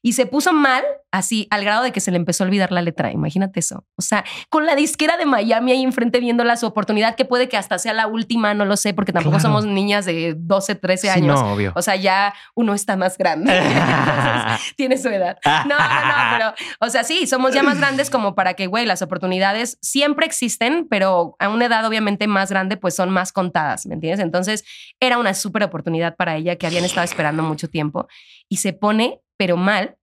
[0.01, 2.81] y se puso mal, así al grado de que se le empezó a olvidar la
[2.81, 3.11] letra.
[3.11, 3.85] Imagínate eso.
[3.95, 7.57] O sea, con la disquera de Miami ahí enfrente viéndola su oportunidad, que puede que
[7.57, 11.41] hasta sea la última, no lo sé, porque tampoco somos niñas de 12, 13 años.
[11.41, 11.73] no, obvio.
[11.75, 13.51] O sea, ya uno está más grande.
[14.77, 15.37] tiene su edad.
[15.45, 18.85] No, no, no, pero, o sea, sí, somos ya más grandes como para que, güey,
[18.85, 23.85] las oportunidades siempre existen, pero a una edad obviamente más grande, pues son más contadas,
[23.85, 24.19] ¿me entiendes?
[24.19, 24.63] Entonces,
[24.99, 28.07] era una súper oportunidad para ella que habían estado esperando mucho tiempo
[28.49, 29.97] y se pone pero mal.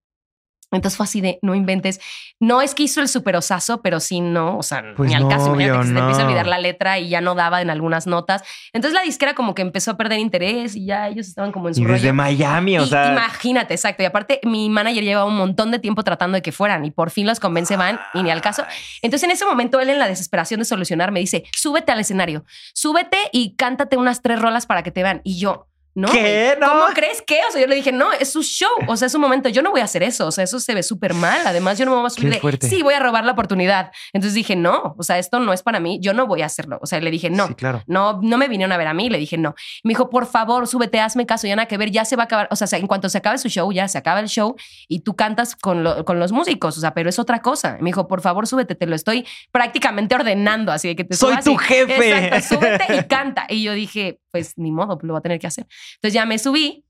[0.77, 2.01] Entonces fue así de, no inventes.
[2.41, 5.29] No es que hizo el super osazo, pero sí no, o sea, pues ni al
[5.29, 5.55] caso.
[5.55, 8.07] Imagínate que se te empieza a olvidar la letra y ya no daba en algunas
[8.07, 8.43] notas.
[8.73, 11.75] Entonces la disquera como que empezó a perder interés y ya ellos estaban como en
[11.75, 13.13] su Y desde Miami, o sea.
[13.13, 14.03] Imagínate, exacto.
[14.03, 17.11] Y aparte, mi manager llevaba un montón de tiempo tratando de que fueran y por
[17.11, 18.65] fin los convence, van y ni al caso.
[19.03, 22.45] Entonces en ese momento él en la desesperación de solucionar me dice, súbete al escenario,
[22.75, 25.21] súbete y cántate unas tres rolas para que te vean.
[25.25, 26.11] Y yo, ¿no?
[26.11, 26.57] ¿Qué?
[26.61, 26.69] ¿No?
[26.69, 27.41] ¿Cómo crees que?
[27.49, 28.69] O sea, yo le dije, no, es su show.
[28.89, 29.49] O sea, es un momento.
[29.49, 30.27] Yo no voy a hacer eso.
[30.27, 31.41] O sea, eso se ve súper mal.
[31.47, 33.93] Además, yo no me voy a subir sí, voy a robar la oportunidad.
[34.13, 35.99] Entonces dije, no, o sea, esto no es para mí.
[36.01, 36.79] Yo no voy a hacerlo.
[36.83, 37.55] O sea, le dije, no.
[37.55, 37.83] claro.
[37.87, 39.09] No, no me vinieron a ver a mí.
[39.09, 39.55] Le dije, no.
[39.83, 41.47] Me dijo, por favor, súbete, hazme caso.
[41.47, 42.49] Ya nada que ver, ya se va a acabar.
[42.51, 44.57] O sea, en cuanto se acabe su show, ya se acaba el show
[44.89, 46.77] y tú cantas con, con los músicos.
[46.77, 47.77] O sea, pero es otra cosa.
[47.81, 50.73] Me dijo, por favor, súbete, te lo estoy prácticamente ordenando.
[50.73, 52.27] Así de que te Soy tu jefe.
[52.27, 53.47] Exacto, súbete y canta.
[53.49, 55.67] Y yo dije, pues ni modo, lo voy a tener que hacer.
[55.95, 56.85] Entonces ya me subí,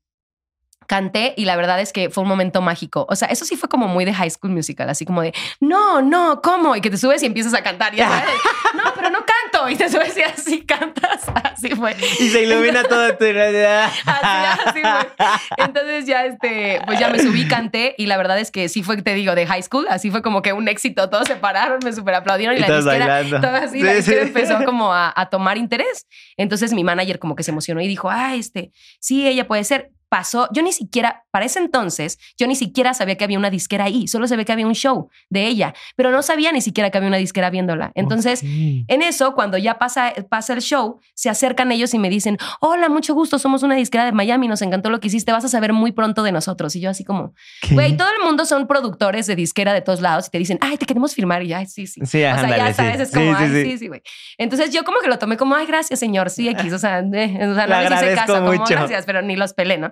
[0.87, 3.05] canté y la verdad es que fue un momento mágico.
[3.09, 6.01] O sea, eso sí fue como muy de High School Musical, así como de, no,
[6.01, 6.75] no, ¿cómo?
[6.75, 7.93] Y que te subes y empiezas a cantar.
[7.93, 8.25] Y ya
[8.73, 9.69] no, pero no canto.
[9.69, 11.23] Y te subes y así cantas.
[11.43, 11.95] Así fue.
[12.19, 13.89] Y se ilumina toda tu realidad.
[14.05, 15.65] Así, así fue.
[15.65, 19.01] Entonces ya, este, pues ya me subí, canté y la verdad es que sí fue,
[19.01, 19.87] te digo, de High School.
[19.89, 21.09] Así fue como que un éxito.
[21.09, 24.93] Todos se pararon, me super aplaudieron y, la disquera, todo así, la disquera empezó como
[24.93, 26.07] a, a tomar interés.
[26.37, 29.91] Entonces mi manager como que se emocionó y dijo, ah, este, sí, ella puede ser
[30.09, 33.83] pasó, yo ni siquiera, para ese entonces, yo ni siquiera sabía que había una disquera
[33.83, 36.97] ahí, solo sabía que había un show de ella, pero no sabía ni siquiera que
[36.97, 37.91] había una disquera viéndola.
[37.93, 42.37] Entonces, en eso, cuando ya pasa, pasa el show, se acercan ellos y me dicen,
[42.61, 45.49] hola, mucho gusto, somos una disquera de Miami, nos encantó lo que hiciste, vas a
[45.49, 46.73] saber muy pronto de nosotros.
[46.77, 47.33] Y yo así como,
[47.69, 50.77] güey, todo el mundo son productores de disquera de todos lados y te dicen, ay,
[50.77, 51.99] te queremos firmar y ya, sí, sí.
[52.05, 54.01] Sí, o sea, ya sabes, es como, ay, sí, sí, güey.
[54.37, 57.39] Entonces yo como que lo tomé como, ay, gracias, señor, sí, X, o sea, eh,
[57.51, 59.91] o sea no les hice caso, como, gracias, pero ni los pelé, ¿no?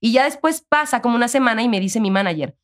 [0.00, 2.56] Y ya después pasa como una semana y me dice mi manager,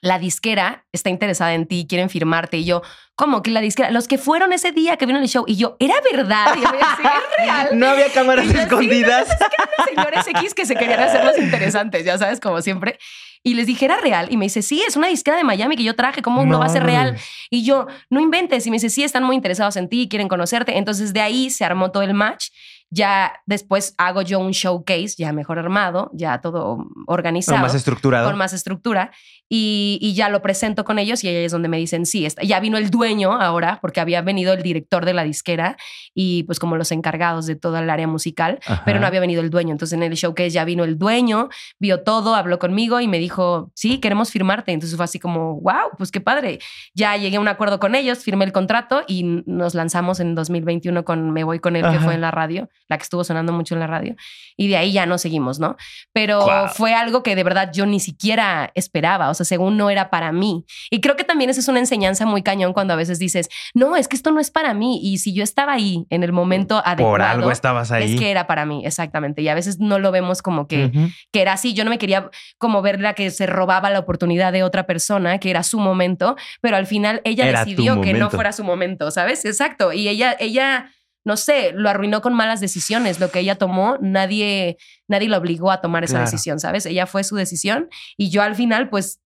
[0.00, 2.58] la disquera está interesada en ti, quieren firmarte.
[2.58, 2.82] Y yo,
[3.14, 3.90] ¿cómo que la disquera?
[3.90, 5.44] Los que fueron ese día que vieron el show.
[5.46, 6.54] Y yo, ¿era verdad?
[6.56, 6.98] Y yo, ¿es
[7.38, 7.78] real?
[7.78, 9.28] No había cámaras escondidas.
[9.28, 12.98] es que eran señores X que se querían hacer los interesantes, ya sabes, como siempre.
[13.42, 14.26] Y les dije, ¿era real?
[14.30, 16.66] Y me dice, sí, es una disquera de Miami que yo traje, ¿cómo no, va
[16.66, 17.16] a ser real?
[17.48, 18.66] Y yo, no inventes.
[18.66, 20.76] Y me dice, sí, están muy interesados en ti, quieren conocerte.
[20.76, 22.48] Entonces de ahí se armó todo el match.
[22.90, 27.58] Ya después hago yo un showcase ya mejor armado, ya todo organizado.
[27.58, 28.28] Con más estructurado.
[28.28, 29.10] Con más estructura.
[29.48, 32.42] Y, ya lo presento con ellos y ahí es donde me dicen, sí, está.
[32.42, 35.76] ya vino el dueño ahora, porque había venido el director de la disquera
[36.14, 39.50] y pues como los encargados de toda el área musical, pero no había venido el
[39.50, 39.72] dueño.
[39.72, 43.70] Entonces en el showcase ya vino el dueño, vio todo, habló conmigo y me dijo,
[43.74, 44.72] sí, queremos firmarte.
[44.72, 46.58] Entonces fue así como, wow, pues qué padre.
[46.94, 51.04] Ya llegué a un acuerdo con ellos, firmé el contrato y nos lanzamos en 2021
[51.04, 53.74] con Me Voy con él, que fue en la radio, la que estuvo sonando mucho
[53.74, 54.16] en la radio.
[54.56, 55.76] Y de ahí ya no seguimos, ¿no?
[56.12, 60.32] Pero fue algo que de verdad yo ni siquiera esperaba sea, según no era para
[60.32, 60.64] mí.
[60.90, 63.96] Y creo que también esa es una enseñanza muy cañón cuando a veces dices, no,
[63.96, 65.00] es que esto no es para mí.
[65.02, 67.12] Y si yo estaba ahí en el momento adecuado.
[67.12, 68.14] Por algo estabas ahí.
[68.14, 69.42] Es que era para mí, exactamente.
[69.42, 70.90] Y a veces no lo vemos como que,
[71.32, 71.74] que era así.
[71.74, 75.38] Yo no me quería como ver la que se robaba la oportunidad de otra persona,
[75.38, 79.44] que era su momento, pero al final ella decidió que no fuera su momento, ¿sabes?
[79.44, 79.92] Exacto.
[79.92, 80.90] Y ella, ella
[81.26, 83.18] no sé, lo arruinó con malas decisiones.
[83.18, 84.76] Lo que ella tomó, nadie,
[85.08, 86.86] nadie la obligó a tomar esa decisión, ¿sabes?
[86.86, 89.20] Ella fue su decisión y yo al final, pues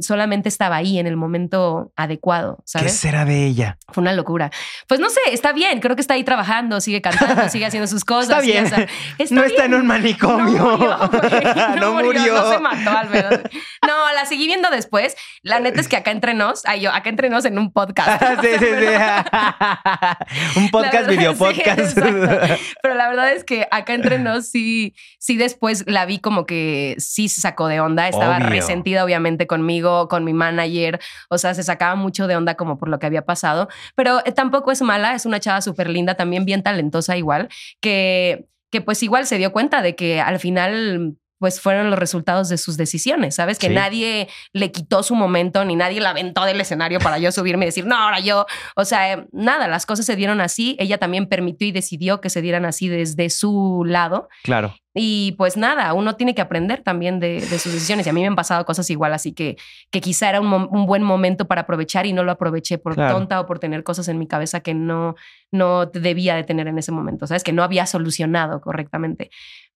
[0.00, 2.92] solamente estaba ahí en el momento adecuado, ¿sabes?
[2.92, 3.78] ¿Qué será de ella?
[3.88, 4.50] Fue una locura.
[4.86, 8.04] Pues no sé, está bien, creo que está ahí trabajando, sigue cantando, sigue haciendo sus
[8.04, 8.28] cosas.
[8.28, 8.88] Está bien.
[9.30, 10.78] no está en un manicomio.
[11.80, 12.34] No murió.
[12.34, 13.40] No, se mató al menos.
[13.86, 15.16] No, la seguí viendo después.
[15.42, 18.22] La neta es que acá entre nos, ay, yo, acá entre nos en un podcast.
[18.40, 20.60] sí, sí, sí.
[20.60, 21.98] un podcast, video podcast.
[22.82, 26.94] Pero la verdad es que acá entre nos sí, sí después la vi como que
[26.98, 28.08] sí se sacó de onda.
[28.08, 31.00] Estaba resentida, obviamente, con conmigo, con mi manager,
[31.30, 34.32] o sea, se sacaba mucho de onda como por lo que había pasado, pero eh,
[34.32, 37.48] tampoco es mala, es una chava súper linda, también bien talentosa igual,
[37.80, 42.48] que, que pues igual se dio cuenta de que al final pues fueron los resultados
[42.48, 43.58] de sus decisiones, ¿sabes?
[43.58, 47.64] Que nadie le quitó su momento ni nadie la aventó del escenario para yo subirme
[47.64, 51.26] y decir, no, ahora yo, o sea, nada, las cosas se dieron así, ella también
[51.26, 54.28] permitió y decidió que se dieran así desde su lado.
[54.44, 54.74] Claro.
[54.98, 58.06] Y pues nada, uno tiene que aprender también de, sus decisiones.
[58.06, 59.58] Y a mí me han pasado cosas igual, así que,
[59.90, 63.46] que quizá era un, buen momento para aprovechar y no lo aproveché por tonta o
[63.46, 65.14] por tener cosas en mi cabeza que no,
[65.52, 67.44] no debía de tener en ese momento, ¿sabes?
[67.44, 69.28] Que no había solucionado correctamente.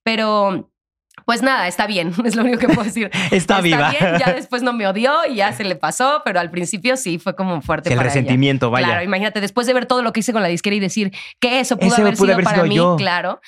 [0.02, 0.70] Pero
[1.24, 3.10] pues nada, está bien, es lo único que puedo decir.
[3.30, 3.90] está, viva.
[3.90, 7.18] Bien, ya después no me odió y ya se le pasó, pero al principio sí
[7.18, 7.92] fue como fuerte.
[7.92, 8.86] El resentimiento, vaya.
[8.86, 11.60] Claro, imagínate, después de ver todo lo que hice con la disquera y decir que
[11.60, 13.40] eso pudo haber sido para mí, claro.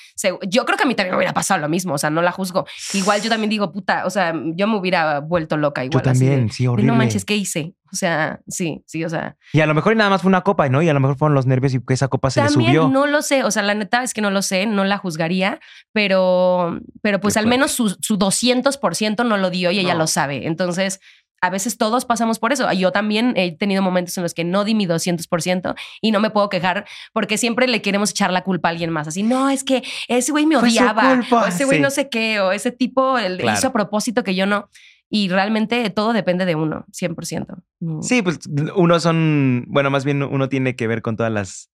[0.49, 2.33] Yo creo que a mí también me hubiera pasado lo mismo, o sea, no la
[2.33, 2.67] juzgo.
[2.95, 6.03] Igual yo también digo, puta, o sea, yo me hubiera vuelto loca igual.
[6.03, 6.91] Yo también, sí, horrible.
[6.91, 7.75] no manches, ¿qué hice?
[7.93, 9.37] O sea, sí, sí, o sea.
[9.53, 10.81] Y a lo mejor nada más fue una copa, ¿no?
[10.81, 12.89] Y a lo mejor fueron los nervios y que esa copa se le subió.
[12.89, 15.61] No lo sé, o sea, la neta es que no lo sé, no la juzgaría,
[15.93, 20.47] pero, pero pues al menos su, su 200% no lo dio y ella lo sabe.
[20.47, 21.01] Entonces,
[21.43, 22.73] a veces todos pasamos por eso.
[22.73, 26.31] Yo también he tenido momentos en los que no di mi 200% y no me
[26.31, 29.09] puedo quejar porque siempre le queremos echar la culpa a alguien más.
[29.09, 32.53] Así, no, es que ese güey me odiaba, o ese güey no sé qué, o
[32.53, 34.71] ese tipo hizo a propósito que yo no.
[35.15, 37.63] Y realmente todo depende de uno, 100%.
[38.01, 38.39] Sí, pues
[38.75, 41.71] uno son, bueno, más bien uno tiene que ver con todas las,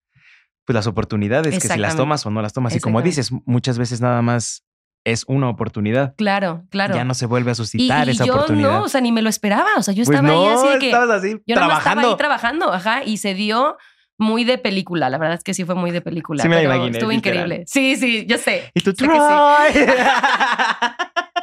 [0.64, 2.74] pues, las oportunidades, que si las tomas o no las tomas.
[2.74, 4.64] Y como dices, muchas veces nada más
[5.04, 6.14] es una oportunidad.
[6.16, 6.94] Claro, claro.
[6.94, 9.68] Ya no se vuelve a suscitar esa yo No, o sea, ni me lo esperaba.
[9.76, 10.94] O sea, yo pues estaba ahí así de que.
[10.94, 12.00] Así, yo trabajando.
[12.00, 13.76] estaba ahí trabajando, ajá, y se dio
[14.16, 15.10] muy de película.
[15.10, 16.42] La verdad es que sí fue muy de película.
[16.42, 17.64] Sí, me pero imaginé, Estuvo increíble.
[17.66, 18.70] Sí, sí, yo sé.
[18.72, 19.10] Y tú, sé Sí,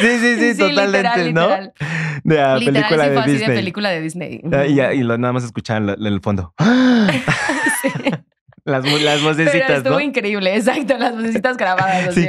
[0.00, 1.48] sí, sí, totalmente, ¿no?
[2.24, 3.48] De la película de Disney.
[3.48, 4.40] de película de Disney.
[4.68, 6.54] Y, y, lo, nada más escuchaban en el fondo.
[7.82, 7.90] sí.
[8.66, 12.14] Las, las vocecitas, Pero estuvo increíble, exacto, las vocecitas grabadas.
[12.14, 12.22] Sí.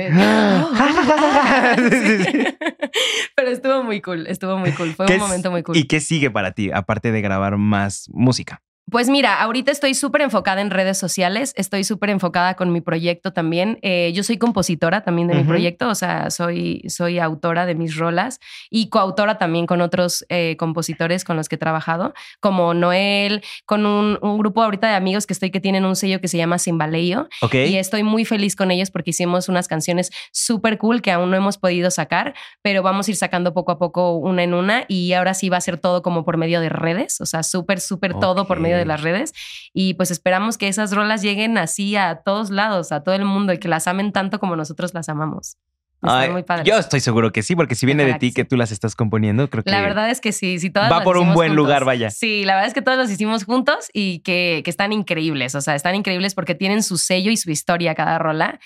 [1.89, 2.57] sí, sí
[3.35, 4.93] Pero estuvo muy cool, estuvo muy cool.
[4.93, 5.77] Fue un momento muy cool.
[5.77, 8.61] ¿Y qué sigue para ti, aparte de grabar más música?
[8.95, 13.33] Pues mira, ahorita estoy súper enfocada en redes sociales, estoy súper enfocada con mi proyecto
[13.33, 13.77] también.
[13.81, 17.97] Eh, yo soy compositora también de mi proyecto, o sea, soy, soy autora de mis
[17.97, 18.39] rolas
[18.69, 23.85] y coautora también con otros eh, compositores con los que he trabajado, como Noel, con
[23.85, 27.27] un, grupo ahorita de amigos que estoy que tienen un sello que se llama Simbaleyo.
[27.51, 31.35] Y estoy muy feliz con ellos porque hicimos unas canciones súper cool que aún no
[31.35, 35.11] hemos podido sacar, pero vamos a ir sacando poco a poco una en una y
[35.11, 38.13] ahora sí va a ser todo como por medio de redes, o sea, súper, súper
[38.13, 39.33] todo por medio de las redes.
[39.73, 43.53] Y pues esperamos que esas rolas lleguen así a todos lados, a todo el mundo
[43.53, 45.57] y que las amen tanto como nosotros las amamos.
[46.01, 46.63] muy padre.
[46.65, 49.49] Yo estoy seguro que sí, porque si viene de ti que, tú las estás componiendo,
[49.49, 49.71] creo que.
[49.71, 52.09] La verdad es que sí, sí, todas Va por un buen lugar, vaya.
[52.09, 55.55] Sí, la verdad es que todas las hicimos juntos y que, que están increíbles.
[55.55, 58.59] O sea, están increíbles porque tienen su sello y su historia cada rola.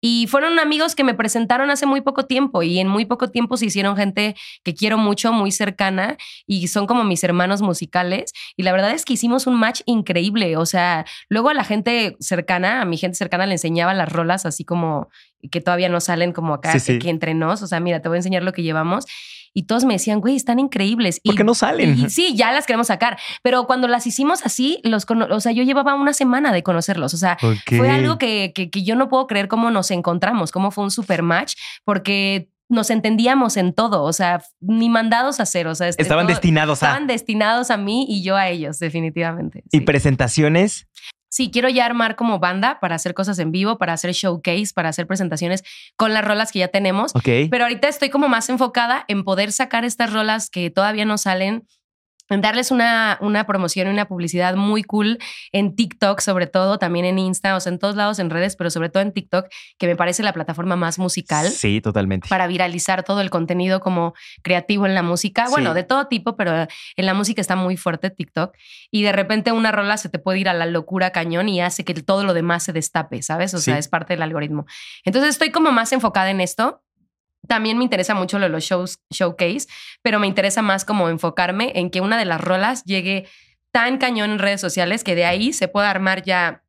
[0.00, 3.56] Y fueron amigos que me presentaron hace muy poco tiempo y en muy poco tiempo
[3.56, 8.32] se hicieron gente que quiero mucho, muy cercana y son como mis hermanos musicales.
[8.56, 10.56] Y la verdad es que hicimos un match increíble.
[10.56, 14.46] O sea, luego a la gente cercana, a mi gente cercana le enseñaba las rolas
[14.46, 15.08] así como
[15.50, 17.62] que todavía no salen como acá, que entre nos.
[17.62, 19.04] O sea, mira, te voy a enseñar lo que llevamos
[19.52, 21.20] y todos me decían, güey, están increíbles.
[21.24, 21.98] ¿Por qué no salen?
[21.98, 23.18] Y, sí, ya las queremos sacar.
[23.42, 27.14] Pero cuando las hicimos así, los o sea, yo llevaba una semana de conocerlos.
[27.14, 27.36] O sea,
[27.66, 31.22] fue algo que, que, yo no puedo creer cómo nos encontramos, cómo fue un super
[31.22, 36.02] match, porque nos entendíamos en todo, o sea, ni mandados a hacer, o sea, este,
[36.02, 39.64] estaban destinados a estaban destinados a mí y yo a ellos, definitivamente.
[39.72, 40.86] ¿Y presentaciones?
[41.30, 44.90] Sí, quiero ya armar como banda para hacer cosas en vivo, para hacer showcase, para
[44.90, 45.62] hacer presentaciones
[45.96, 47.12] con las rolas que ya tenemos.
[47.50, 51.66] Pero ahorita estoy como más enfocada en poder sacar estas rolas que todavía no salen
[52.30, 55.18] darles una, una promoción y una publicidad muy cool
[55.52, 58.70] en TikTok, sobre todo, también en Insta, o sea, en todos lados en redes, pero
[58.70, 59.46] sobre todo en TikTok,
[59.78, 61.48] que me parece la plataforma más musical.
[61.48, 62.28] Sí, totalmente.
[62.28, 65.48] Para viralizar todo el contenido como creativo en la música.
[65.50, 66.52] Bueno, de todo tipo, pero
[66.96, 68.54] en la música está muy fuerte TikTok.
[68.90, 71.84] Y de repente una rola se te puede ir a la locura cañón y hace
[71.84, 73.54] que todo lo demás se destape, ¿sabes?
[73.54, 74.66] O sea, es parte del algoritmo.
[75.04, 76.82] Entonces estoy como más enfocada en esto
[77.50, 79.66] también me interesa mucho lo de los shows, showcase,
[80.02, 83.26] pero me interesa más como enfocarme en que una de las rolas llegue
[83.72, 86.62] tan cañón en redes sociales que de ahí se pueda armar ya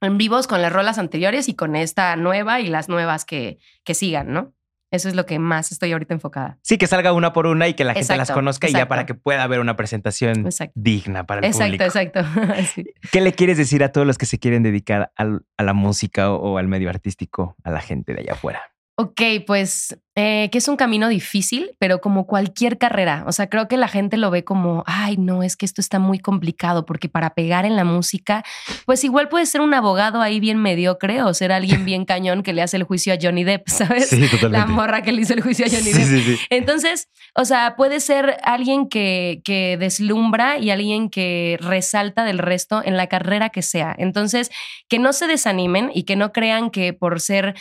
[0.00, 3.92] en vivos con las rolas anteriores y con esta nueva y las nuevas que, que
[3.92, 4.54] sigan, ¿no?
[4.90, 6.58] Eso es lo que más estoy ahorita enfocada.
[6.62, 9.04] Sí, que salga una por una y que la gente las conozca y ya para
[9.04, 11.84] que pueda haber una presentación digna para el público.
[11.84, 12.20] Exacto,
[12.56, 12.90] exacto.
[13.10, 16.56] ¿Qué le quieres decir a todos los que se quieren dedicar a la música o
[16.56, 18.72] al medio artístico, a la gente de allá afuera?
[18.96, 23.24] Ok, pues Eh, que es un camino difícil, pero como cualquier carrera.
[23.26, 25.98] O sea, creo que la gente lo ve como, ay, no, es que esto está
[25.98, 28.44] muy complicado, porque para pegar en la música,
[28.84, 32.52] pues igual puede ser un abogado ahí bien mediocre o ser alguien bien cañón que
[32.52, 34.10] le hace el juicio a Johnny Depp, ¿sabes?
[34.10, 34.58] Sí, totalmente.
[34.58, 36.38] La morra que le hizo el juicio a Johnny Depp.
[36.50, 42.82] Entonces, o sea, puede ser alguien que, que deslumbra y alguien que resalta del resto
[42.84, 43.94] en la carrera que sea.
[43.96, 44.50] Entonces,
[44.90, 47.54] que no se desanimen y que no crean que por ser,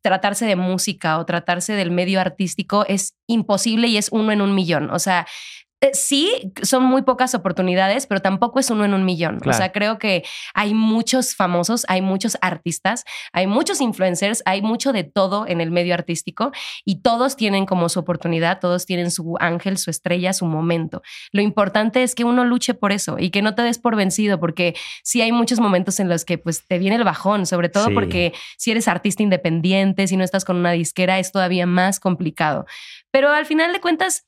[0.00, 4.40] tratarse de música o tratarse de del medio artístico es imposible y es uno en
[4.40, 4.90] un millón.
[4.90, 5.26] O sea,
[5.92, 9.40] sí, son muy pocas oportunidades, pero tampoco es uno en un millón.
[9.44, 10.24] O sea, creo que
[10.54, 15.70] hay muchos famosos, hay muchos artistas, hay muchos influencers, hay mucho de todo en el
[15.70, 16.52] medio artístico
[16.84, 21.02] y todos tienen como su oportunidad, todos tienen su ángel, su estrella, su momento.
[21.32, 24.38] Lo importante es que uno luche por eso y que no te des por vencido,
[24.38, 27.92] porque sí hay muchos momentos en los que pues te viene el bajón, sobre todo
[27.92, 32.66] porque si eres artista independiente, si no estás con una disquera, es todavía más complicado.
[33.10, 34.26] Pero al final de cuentas,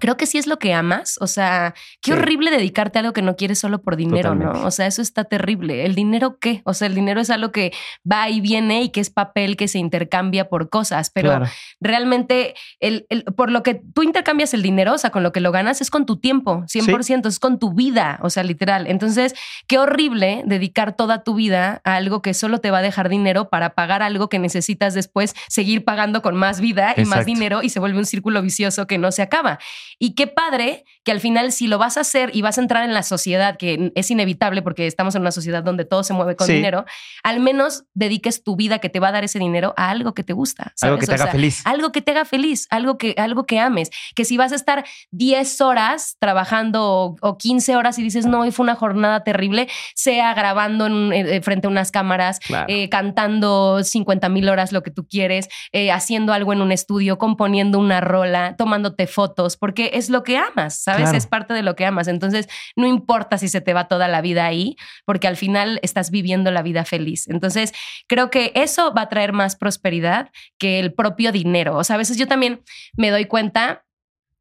[0.00, 1.16] creo que sí es lo que amas.
[1.20, 4.52] O sea, qué horrible dedicarte a algo que no quieres solo por dinero, ¿no?
[4.64, 5.84] O sea, eso está terrible.
[5.84, 6.62] ¿El dinero qué?
[6.64, 7.72] O sea, el dinero es algo que
[8.10, 11.42] va y viene y que es papel que se intercambia por cosas, pero
[11.80, 15.52] realmente el, por lo que tú intercambias el dinero, o sea, con lo que lo
[15.52, 18.86] ganas, es con tu tiempo, 100%, es con tu vida, o sea, literal.
[18.86, 19.34] Entonces,
[19.66, 23.48] qué horrible dedicar toda tu vida a algo que solo te va a dejar dinero
[23.48, 27.70] para pagar algo que necesitas después seguir pagando con más vida y más dinero y
[27.70, 29.58] se vuelve un círculo vicioso que no se acaba.
[29.98, 32.84] Y qué padre que al final si lo vas a hacer y vas a entrar
[32.84, 36.36] en la sociedad, que es inevitable porque estamos en una sociedad donde todo se mueve
[36.36, 36.84] con dinero,
[37.22, 40.22] al menos dediques tu vida que te va a dar ese dinero a algo que
[40.22, 40.74] te gusta.
[40.80, 41.62] Algo que te haga feliz.
[41.64, 43.90] Algo que te haga feliz, algo que, algo que ames.
[44.14, 48.50] Que si vas a estar 10 horas trabajando o, 15 horas y dices, no, hoy
[48.50, 53.82] fue una jornada terrible, sea grabando en, eh, eh, frente a unas cámaras, eh, cantando
[53.82, 55.48] 50 mil horas lo que tú quieres,
[55.92, 60.78] haciendo algo en un estudio, componiendo una rola, tomándote fotos, porque es lo que amas,
[60.78, 61.12] ¿sabes?
[61.12, 62.08] Es parte de lo que amas.
[62.08, 66.10] Entonces, no importa si se te va toda la vida ahí, porque al final estás
[66.10, 67.28] viviendo la vida feliz.
[67.28, 67.74] Entonces,
[68.06, 71.76] creo que eso va a traer más prosperidad que el propio dinero.
[71.76, 72.62] O sea, a veces yo también
[72.96, 73.84] me doy cuenta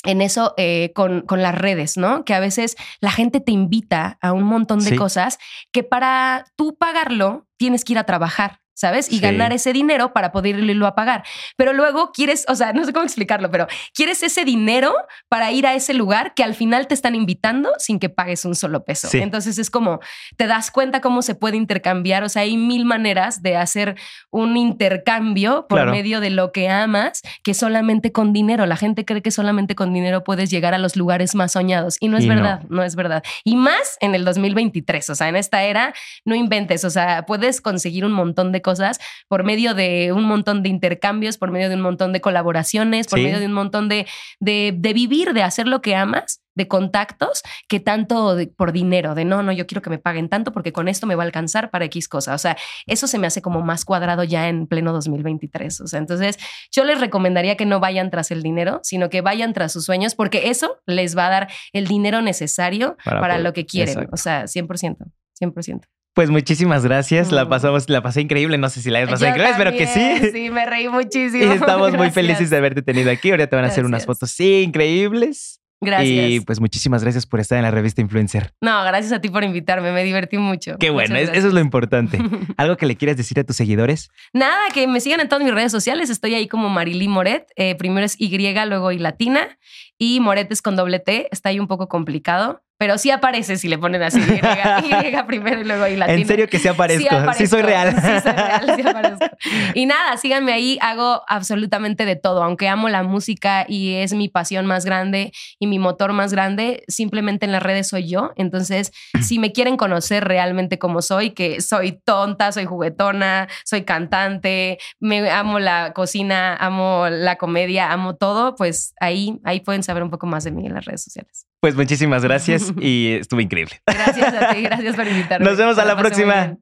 [0.05, 2.23] en eso eh, con, con, las redes, ¿no?
[2.23, 5.39] Que a veces la gente te invita a un montón de cosas
[5.73, 8.61] que para tú pagarlo tienes que ir a trabajar.
[8.78, 9.11] ¿Sabes?
[9.11, 11.23] Y ganar ese dinero para poder irlo a pagar.
[11.55, 14.93] Pero luego quieres, o sea, no sé cómo explicarlo, pero quieres ese dinero
[15.28, 18.55] para ir a ese lugar que al final te están invitando sin que pagues un
[18.55, 19.09] solo peso.
[19.13, 19.99] Entonces es como,
[20.38, 23.95] te das cuenta cómo se puede intercambiar, o sea, hay mil maneras de hacer
[24.30, 28.67] un intercambio por medio de lo que amas que solamente con dinero.
[28.67, 32.09] La gente cree que solamente con dinero puedes llegar a los lugares más soñados y
[32.09, 32.78] no es verdad, no.
[32.78, 33.23] no es verdad.
[33.43, 37.59] Y más en el 2023, o sea, en esta era, no inventes, o sea, puedes
[37.59, 38.99] conseguir un montón de cosas
[39.30, 43.18] por medio de un montón de intercambios, por medio de un montón de colaboraciones, por
[43.18, 44.05] medio de un montón de,
[44.41, 49.41] de, vivir, de hacer lo que amas de contactos que tanto por dinero, de no,
[49.41, 51.86] no, yo quiero que me paguen tanto porque con esto me va a alcanzar para
[51.86, 52.34] X cosa.
[52.34, 52.57] O sea,
[52.88, 55.80] eso se me hace como más cuadrado ya en pleno 2023.
[55.80, 56.38] O sea, entonces
[56.70, 60.13] yo les recomendaría que no vayan tras el dinero, sino que vayan tras sus sueños
[60.13, 64.09] porque eso les va a dar el dinero necesario para, lo que quieren.
[64.11, 64.97] O sea, 100%,
[65.39, 65.88] 100%.
[66.18, 67.32] Pues muchísimas gracias.
[67.32, 67.49] La mm.
[67.49, 68.57] pasamos, la pasé increíble.
[68.57, 70.32] No sé si la hayas pasado increíble, espero que sí.
[70.34, 71.43] Sí, me reí muchísimo.
[71.43, 73.30] Y estamos muy felices de haberte tenido aquí.
[73.30, 75.61] Ahora te van a hacer unas fotos sí, increíbles.
[75.80, 76.30] Gracias.
[76.32, 78.51] Y pues muchísimas gracias por estar en la revista Influencer.
[78.61, 80.78] No, gracias a ti por invitarme, me divertí mucho.
[80.80, 82.18] Qué bueno, eso es lo importante.
[82.57, 84.09] ¿Algo que le quieras decir a tus seguidores?
[84.34, 86.09] Nada, que me sigan en todas mis redes sociales.
[86.09, 87.45] Estoy ahí como Marilí Moret.
[87.57, 89.59] Eh, primero es Y, luego Y latina.
[89.99, 91.28] Y Moret es con doble T.
[91.32, 95.63] Está ahí un poco complicado pero sí aparece si le ponen así Y, primero y
[95.63, 96.19] luego ahí latina.
[96.19, 97.34] En serio que sí aparezco.
[97.34, 97.95] Sí, soy real.
[97.95, 99.25] Sí soy real, sí aparezco.
[99.73, 102.43] Y nada, síganme ahí, hago absolutamente de todo.
[102.43, 106.84] Aunque amo la música y es mi pasión más grande y mi motor más grande,
[106.88, 108.32] simplemente en las redes soy yo.
[108.36, 114.78] Entonces, si me quieren conocer realmente como soy, que soy tonta, soy juguetona, soy cantante,
[114.99, 120.09] me amo la cocina, amo la comedia, amo todo, pues ahí, ahí pueden saber un
[120.09, 121.47] poco más de mí en las redes sociales.
[121.60, 123.82] Pues muchísimas gracias y estuvo increíble.
[123.86, 125.45] Gracias a ti, gracias por invitarme.
[125.45, 126.58] Nos vemos a la próxima.